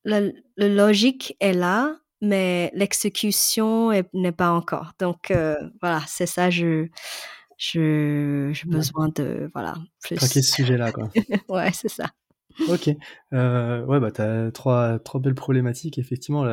la, 0.03 0.21
la 0.57 0.67
logique 0.67 1.35
est 1.39 1.53
là, 1.53 1.97
mais 2.21 2.71
l'exécution 2.73 3.91
est- 3.91 4.13
n'est 4.13 4.31
pas 4.31 4.51
encore. 4.51 4.93
Donc 4.99 5.31
euh, 5.31 5.55
voilà, 5.81 6.01
c'est 6.07 6.25
ça. 6.25 6.49
Je 6.49 6.87
je 7.57 8.51
j'ai 8.53 8.67
besoin 8.67 9.09
de 9.09 9.49
voilà 9.53 9.75
plus. 10.03 10.15
Traquer 10.15 10.41
ce 10.41 10.53
sujet-là, 10.55 10.91
quoi. 10.91 11.09
ouais, 11.49 11.71
c'est 11.73 11.89
ça. 11.89 12.09
Ok. 12.69 12.89
Euh, 13.33 13.83
ouais, 13.85 13.99
bah, 13.99 14.11
t'as 14.11 14.51
trois, 14.51 14.99
trois 14.99 15.19
belles 15.21 15.35
problématiques. 15.35 15.97
Effectivement, 15.97 16.43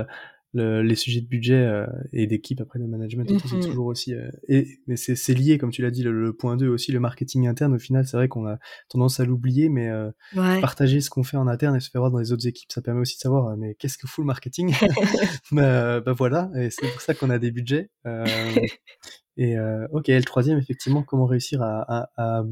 le- 0.55 0.83
les 0.83 0.95
sujets 0.97 1.21
de 1.21 1.27
budget 1.27 1.55
euh, 1.55 1.87
et 2.12 2.27
d'équipe, 2.27 2.61
après 2.61 2.79
le 2.79 2.87
management, 2.87 3.31
et 3.31 3.37
tout, 3.37 3.49
c'est 3.49 3.57
Mhm. 3.57 3.62
toujours 3.67 3.87
aussi. 3.87 4.15
euh, 4.15 4.31
et, 4.49 4.67
mais 4.87 4.97
c'est 4.97 5.17
c'est 5.17 5.35
lié, 5.35 5.59
comme 5.59 5.71
tu 5.71 5.83
l'as 5.83 5.91
dit, 5.91 6.03
le, 6.03 6.12
le 6.12 6.33
point 6.33 6.57
2 6.57 6.69
aussi, 6.69 6.93
le 6.93 7.01
marketing 7.01 7.47
interne. 7.49 7.75
Au 7.75 7.79
final, 7.79 8.07
c'est 8.07 8.17
vrai 8.17 8.29
qu'on 8.29 8.47
a 8.47 8.59
tendance 8.88 9.21
à 9.21 9.25
l'oublier, 9.25 9.69
mais 9.69 9.88
euh, 9.88 10.11
Ouais. 10.37 10.61
partager 10.61 11.01
ce 11.01 11.11
qu'on 11.11 11.23
fait 11.25 11.37
en 11.37 11.47
interne 11.49 11.77
et 11.77 11.81
se 11.81 11.91
faire 11.91 12.01
voir 12.03 12.11
dans 12.11 12.19
les 12.19 12.33
autres 12.33 12.47
équipes, 12.47 12.71
ça 12.73 12.83
permet 12.83 13.01
aussi 13.01 13.17
de 13.17 13.21
savoir, 13.21 13.49
euh, 13.49 13.57
mais 13.57 13.75
qu'est-ce 13.77 13.99
que 13.99 14.07
fout 14.07 14.23
le 14.23 14.27
marketing? 14.27 14.75
Bah, 15.53 16.01
bah 16.01 16.12
voilà, 16.12 16.51
et 16.57 16.71
c'est 16.71 16.88
pour 16.91 17.01
ça 17.01 17.15
qu'on 17.15 17.31
a 17.31 17.38
des 17.38 17.51
budgets. 17.51 17.91
Euh, 18.07 18.53
et 19.37 19.57
euh, 19.59 19.87
ok, 19.93 20.09
le 20.09 20.23
troisième, 20.23 20.59
effectivement, 20.59 21.03
comment 21.03 21.27
réussir 21.27 21.62
à, 21.62 21.83
à, 22.03 22.11
à 22.17 22.45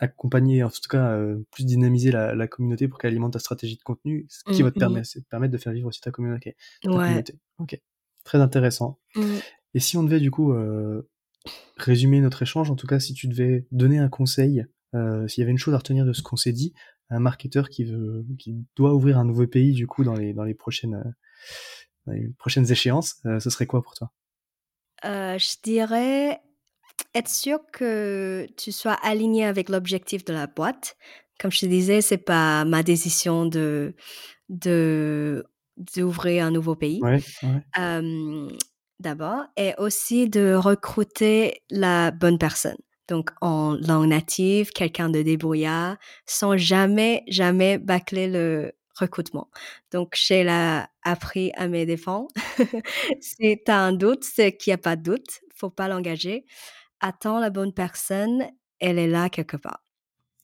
accompagner, 0.00 0.62
en 0.64 0.70
tout 0.70 0.80
cas, 0.88 1.12
euh, 1.12 1.44
plus 1.52 1.64
dynamiser 1.64 2.10
la, 2.10 2.34
la 2.34 2.48
communauté 2.48 2.88
pour 2.88 2.98
qu'elle 2.98 3.10
alimente 3.10 3.34
ta 3.34 3.38
stratégie 3.38 3.76
de 3.76 3.82
contenu, 3.82 4.26
ce 4.28 4.42
qui 4.52 4.62
va 4.62 4.70
te 4.70 4.76
Mhm. 4.76 4.80
permettre, 4.80 5.08
c'est 5.08 5.20
de 5.20 5.26
permettre 5.26 5.52
de 5.52 5.58
faire 5.58 5.72
vivre 5.72 5.88
aussi 5.88 6.00
ta 6.00 6.10
communauté. 6.10 6.56
ta 6.82 6.90
Ouais. 6.90 6.96
communauté. 7.04 7.34
Ok, 7.58 7.80
très 8.24 8.38
intéressant. 8.40 8.98
Mm. 9.14 9.36
Et 9.74 9.80
si 9.80 9.96
on 9.96 10.02
devait 10.02 10.20
du 10.20 10.30
coup 10.30 10.52
euh, 10.52 11.08
résumer 11.76 12.20
notre 12.20 12.42
échange, 12.42 12.70
en 12.70 12.76
tout 12.76 12.86
cas, 12.86 12.98
si 12.98 13.14
tu 13.14 13.28
devais 13.28 13.66
donner 13.70 13.98
un 13.98 14.08
conseil, 14.08 14.66
euh, 14.94 15.28
s'il 15.28 15.42
y 15.42 15.44
avait 15.44 15.52
une 15.52 15.58
chose 15.58 15.74
à 15.74 15.78
retenir 15.78 16.04
de 16.04 16.12
ce 16.12 16.22
qu'on 16.22 16.36
s'est 16.36 16.52
dit, 16.52 16.72
à 17.10 17.16
un 17.16 17.20
marketeur 17.20 17.68
qui 17.68 17.84
veut, 17.84 18.24
qui 18.38 18.56
doit 18.76 18.94
ouvrir 18.94 19.18
un 19.18 19.24
nouveau 19.24 19.46
pays 19.46 19.72
du 19.72 19.86
coup 19.86 20.02
dans 20.04 20.14
les 20.14 20.32
dans 20.32 20.44
les 20.44 20.54
prochaines 20.54 20.94
euh, 20.94 21.10
dans 22.06 22.12
les 22.14 22.28
prochaines 22.38 22.70
échéances, 22.70 23.16
euh, 23.26 23.38
ce 23.40 23.50
serait 23.50 23.66
quoi 23.66 23.82
pour 23.82 23.94
toi? 23.94 24.10
Euh, 25.04 25.38
je 25.38 25.56
dirais 25.62 26.40
être 27.14 27.28
sûr 27.28 27.58
que 27.72 28.46
tu 28.56 28.72
sois 28.72 28.94
aligné 29.02 29.44
avec 29.44 29.68
l'objectif 29.68 30.24
de 30.24 30.32
la 30.32 30.46
boîte. 30.46 30.96
Comme 31.40 31.50
je 31.50 31.60
te 31.60 31.66
disais, 31.66 32.00
c'est 32.02 32.18
pas 32.18 32.64
ma 32.64 32.82
décision 32.82 33.46
de 33.46 33.94
de 34.48 35.44
d'ouvrir 35.76 36.44
un 36.46 36.50
nouveau 36.50 36.74
pays. 36.76 37.00
Ouais, 37.02 37.22
ouais, 37.42 37.62
Euh, 37.78 38.48
D'abord, 39.00 39.44
et 39.56 39.72
aussi 39.78 40.28
de 40.28 40.52
recruter 40.52 41.62
la 41.70 42.10
bonne 42.10 42.36
personne. 42.36 42.76
Donc, 43.08 43.30
en 43.40 43.72
langue 43.76 44.08
native, 44.08 44.72
quelqu'un 44.72 45.08
de 45.08 45.22
débrouillard, 45.22 45.96
sans 46.26 46.58
jamais, 46.58 47.24
jamais 47.26 47.78
bâcler 47.78 48.28
le 48.28 48.72
recrutement. 48.94 49.48
Donc, 49.90 50.12
j'ai 50.16 50.44
la 50.44 50.90
appris 51.02 51.50
à 51.56 51.66
mes 51.66 51.86
défenses. 51.86 52.30
si 53.22 53.56
tu 53.64 53.72
as 53.72 53.78
un 53.80 53.92
doute, 53.94 54.22
c'est 54.24 54.54
qu'il 54.54 54.70
n'y 54.70 54.74
a 54.74 54.78
pas 54.78 54.96
de 54.96 55.02
doute. 55.02 55.40
faut 55.54 55.70
pas 55.70 55.88
l'engager. 55.88 56.44
Attends 57.00 57.38
la 57.40 57.50
bonne 57.50 57.72
personne, 57.72 58.44
elle 58.78 58.98
est 58.98 59.08
là 59.08 59.28
quelque 59.28 59.56
part. 59.56 59.82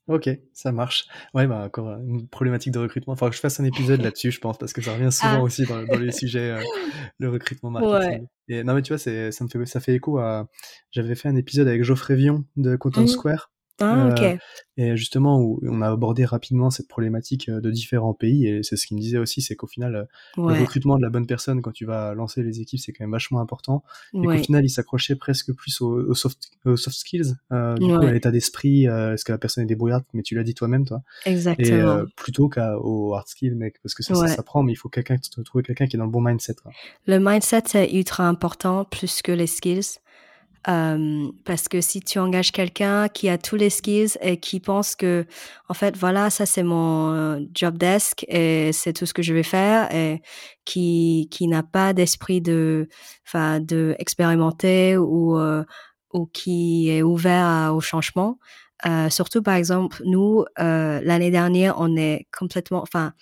Ok, 0.08 0.30
ça 0.52 0.70
marche. 0.70 1.06
Ouais, 1.34 1.48
bah 1.48 1.64
encore 1.64 1.88
une 1.98 2.28
problématique 2.28 2.72
de 2.72 2.78
recrutement. 2.78 3.14
Enfin, 3.14 3.28
que 3.28 3.34
je 3.34 3.40
fasse 3.40 3.58
un 3.58 3.64
épisode 3.64 4.00
là-dessus, 4.02 4.30
je 4.30 4.38
pense, 4.40 4.56
parce 4.56 4.72
que 4.72 4.80
ça 4.80 4.92
revient 4.94 5.10
souvent 5.10 5.38
Ah. 5.38 5.42
aussi 5.42 5.64
dans, 5.64 5.82
dans 5.82 5.98
les 5.98 6.12
sujets, 6.12 6.52
euh, 6.52 6.60
le 7.18 7.28
recrutement 7.28 7.70
marketing. 7.70 8.26
Et 8.48 8.62
non, 8.62 8.74
mais 8.74 8.82
tu 8.82 8.92
vois, 8.94 8.98
ça 8.98 9.10
me 9.10 9.48
fait, 9.48 9.66
ça 9.66 9.80
fait 9.80 9.94
écho 9.94 10.18
à. 10.18 10.48
J'avais 10.92 11.16
fait 11.16 11.28
un 11.28 11.34
épisode 11.34 11.66
avec 11.66 11.82
Geoffrey 11.82 12.14
Vion 12.14 12.44
de 12.56 12.76
Content 12.76 13.00
Mhm. 13.00 13.08
Square. 13.08 13.50
Ah, 13.80 14.14
Euh. 14.18 14.36
Et 14.78 14.96
justement, 14.96 15.40
où 15.40 15.58
on 15.62 15.80
a 15.80 15.90
abordé 15.90 16.26
rapidement 16.26 16.68
cette 16.68 16.86
problématique 16.86 17.48
euh, 17.48 17.60
de 17.60 17.70
différents 17.70 18.12
pays, 18.12 18.46
et 18.46 18.62
c'est 18.62 18.76
ce 18.76 18.86
qu'il 18.86 18.96
me 18.96 19.00
disait 19.00 19.16
aussi, 19.16 19.40
c'est 19.40 19.56
qu'au 19.56 19.66
final, 19.66 19.94
euh, 19.94 20.04
le 20.36 20.60
recrutement 20.60 20.96
de 20.96 21.02
la 21.02 21.08
bonne 21.08 21.26
personne 21.26 21.62
quand 21.62 21.72
tu 21.72 21.86
vas 21.86 22.14
lancer 22.14 22.42
les 22.42 22.60
équipes, 22.60 22.80
c'est 22.80 22.92
quand 22.92 23.04
même 23.04 23.12
vachement 23.12 23.40
important. 23.40 23.82
Et 24.12 24.22
qu'au 24.22 24.36
final, 24.38 24.64
il 24.64 24.68
s'accrochait 24.68 25.16
presque 25.16 25.52
plus 25.52 25.80
aux, 25.80 26.10
aux 26.10 26.14
soft, 26.14 26.50
aux 26.64 26.76
soft 26.76 26.96
skills, 26.96 27.34
euh, 27.52 27.74
du 27.74 27.86
coup, 27.86 28.04
à 28.04 28.12
l'état 28.12 28.30
d'esprit, 28.30 28.86
euh, 28.86 29.14
est-ce 29.14 29.24
que 29.24 29.32
la 29.32 29.38
personne 29.38 29.64
est 29.64 29.66
débrouillarde, 29.66 30.04
mais 30.12 30.22
tu 30.22 30.34
l'as 30.34 30.42
dit 30.42 30.54
toi-même, 30.54 30.84
toi, 30.84 31.02
et 31.24 31.30
exactement. 31.30 31.88
euh, 31.88 32.04
plutôt 32.16 32.48
qu'au 32.48 33.14
hard 33.14 33.28
skill, 33.28 33.54
mec, 33.54 33.76
parce 33.82 33.94
que 33.94 34.02
ça, 34.02 34.14
ça 34.14 34.28
s'apprend, 34.28 34.62
mais 34.62 34.72
il 34.72 34.76
faut 34.76 34.88
quelqu'un, 34.88 35.16
trouver 35.44 35.64
quelqu'un 35.64 35.86
qui 35.86 35.96
est 35.96 35.98
dans 35.98 36.04
le 36.04 36.10
bon 36.10 36.20
mindset. 36.20 36.54
Quoi. 36.62 36.72
Le 37.06 37.18
mindset 37.18 37.62
est 37.74 37.94
ultra 37.94 38.28
important 38.28 38.84
plus 38.84 39.22
que 39.22 39.32
les 39.32 39.46
skills. 39.46 39.98
Euh, 40.68 41.30
parce 41.44 41.68
que 41.68 41.80
si 41.80 42.00
tu 42.00 42.18
engages 42.18 42.50
quelqu'un 42.50 43.08
qui 43.08 43.28
a 43.28 43.38
tous 43.38 43.54
les 43.54 43.70
skills 43.70 44.18
et 44.20 44.38
qui 44.40 44.58
pense 44.58 44.96
que, 44.96 45.24
en 45.68 45.74
fait, 45.74 45.96
voilà, 45.96 46.28
ça 46.28 46.44
c'est 46.44 46.64
mon 46.64 47.12
euh, 47.12 47.40
job 47.54 47.78
desk 47.78 48.24
et 48.28 48.72
c'est 48.72 48.92
tout 48.92 49.06
ce 49.06 49.14
que 49.14 49.22
je 49.22 49.32
vais 49.32 49.44
faire 49.44 49.92
et 49.94 50.22
qui, 50.64 51.28
qui 51.30 51.46
n'a 51.46 51.62
pas 51.62 51.92
d'esprit 51.92 52.40
de, 52.40 52.88
enfin, 53.26 53.60
de 53.60 53.94
expérimenter 54.00 54.96
ou, 54.96 55.38
euh, 55.38 55.64
ou 56.12 56.26
qui 56.26 56.90
est 56.90 57.02
ouvert 57.02 57.72
au 57.74 57.80
changement. 57.80 58.38
Surtout, 59.08 59.42
par 59.42 59.54
exemple, 59.54 60.02
nous, 60.04 60.44
l'année 60.58 61.30
dernière, 61.30 61.76
on 61.78 61.96
est 61.96 62.26
complètement, 62.36 62.82
enfin, 62.82 63.14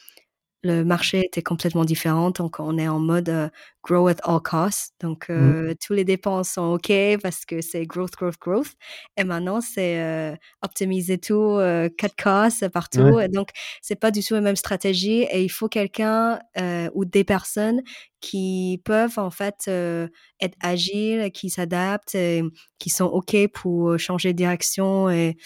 le 0.65 0.85
marché 0.85 1.25
était 1.27 1.43
complètement 1.43 1.85
différent, 1.85 2.31
donc 2.31 2.59
on 2.61 2.79
est 2.79 2.89
en 2.89 2.99
mode 2.99 3.29
euh, 3.29 3.49
grow 3.83 4.09
at 4.09 4.17
all 4.25 4.41
costs. 4.41 4.95
Donc, 5.01 5.29
euh, 5.31 5.75
tous 5.85 5.93
les 5.93 6.05
dépenses 6.05 6.51
sont 6.53 6.73
OK 6.75 6.91
parce 7.23 7.45
que 7.45 7.61
c'est 7.61 7.85
growth, 7.87 8.13
growth, 8.17 8.39
growth. 8.41 8.73
Et 9.17 9.25
maintenant, 9.25 9.61
c'est 9.61 10.01
euh, 10.01 10.35
optimiser 10.63 11.19
tout, 11.19 11.35
euh, 11.59 11.89
cut 11.99 12.09
costs 12.23 12.69
partout. 12.71 13.01
Ouais. 13.03 13.27
Et 13.27 13.29
donc, 13.29 13.51
c'est 13.83 13.97
pas 14.01 14.11
du 14.11 14.23
tout 14.25 14.35
la 14.35 14.41
même 14.41 14.57
stratégie. 14.57 15.23
Et 15.31 15.43
il 15.45 15.51
faut 15.51 15.69
quelqu'un 15.69 16.39
euh, 16.59 16.89
ou 16.95 17.05
des 17.05 17.25
personnes 17.25 17.83
qui 18.21 18.81
peuvent 18.85 19.19
en 19.19 19.31
fait 19.31 19.67
euh, 19.69 20.09
être 20.41 20.57
agiles, 20.61 21.31
qui 21.33 21.51
s'adaptent, 21.51 22.15
et 22.15 22.43
qui 22.79 22.91
sont 22.91 23.05
OK 23.07 23.37
pour 23.53 23.99
changer 23.99 24.33
de 24.33 24.39
direction 24.39 25.11
et, 25.11 25.37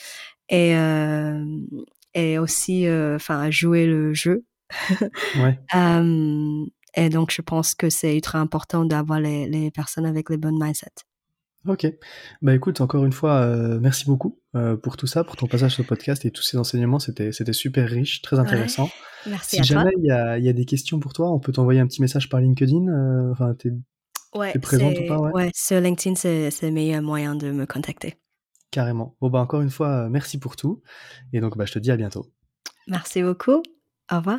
et, 0.49 0.77
euh, 0.77 1.45
et 2.15 2.39
aussi 2.39 2.87
euh, 2.87 3.17
enfin 3.17 3.51
jouer 3.51 3.87
le 3.87 4.15
jeu. 4.15 4.45
Ouais. 5.37 5.59
Euh, 5.75 6.65
et 6.95 7.11
donc, 7.11 7.31
je 7.31 7.43
pense 7.43 7.75
que 7.75 7.91
c'est 7.91 8.15
ultra 8.15 8.39
important 8.41 8.85
d'avoir 8.85 9.21
les, 9.21 9.47
les 9.49 9.71
personnes 9.71 10.07
avec 10.07 10.31
les 10.31 10.37
bonnes 10.39 10.59
mindsets. 10.59 11.05
Ok. 11.67 11.87
Bah 12.41 12.55
écoute, 12.55 12.81
encore 12.81 13.05
une 13.05 13.13
fois, 13.13 13.41
euh, 13.43 13.79
merci 13.81 14.07
beaucoup 14.07 14.39
euh, 14.55 14.77
pour 14.77 14.97
tout 14.97 15.07
ça, 15.07 15.23
pour 15.25 15.37
ton 15.37 15.47
passage 15.47 15.75
sur 15.75 15.83
le 15.83 15.89
podcast 15.89 16.25
et 16.25 16.31
tous 16.31 16.43
ces 16.43 16.57
enseignements. 16.57 16.99
C'était, 16.99 17.31
super 17.53 17.89
riche, 17.89 18.23
très 18.23 18.39
intéressant. 18.39 18.89
Merci 19.27 19.57
Si 19.57 19.61
à 19.61 19.63
jamais 19.65 19.91
il 19.99 20.05
y 20.07 20.11
a, 20.11 20.39
il 20.39 20.45
y 20.45 20.49
a 20.49 20.53
des 20.53 20.65
questions 20.65 20.99
pour 21.01 21.13
toi, 21.13 21.31
on 21.31 21.41
peut 21.41 21.53
t'envoyer 21.53 21.81
un 21.81 21.87
petit 21.87 22.01
message 22.01 22.29
par 22.29 22.41
LinkedIn. 22.41 23.31
Enfin, 23.33 23.55
t'es 23.55 23.71
Ouais, 24.35 24.53
présente 24.61 24.99
ou 24.99 25.07
pas, 25.07 25.19
ouais? 25.19 25.51
sur 25.55 25.81
LinkedIn, 25.81 26.15
c'est 26.15 26.51
le 26.63 26.71
meilleur 26.71 27.03
moyen 27.03 27.35
de 27.35 27.51
me 27.51 27.67
contacter. 27.67 28.15
carrément. 28.71 29.17
Bon 29.21 29.29
bah 29.31 29.41
encore 29.41 29.61
une 29.61 29.71
fois, 29.71 30.09
merci 30.09 30.39
pour 30.39 30.55
tout. 30.57 30.81
Et 31.33 31.41
donc 31.41 31.57
bah 31.57 31.65
je 31.67 31.73
te 31.73 31.79
dis 31.79 31.91
à 31.91 31.97
bientôt. 31.97 32.27
Merci 32.87 33.23
beaucoup. 33.23 33.63
Au 34.11 34.17
revoir. 34.17 34.39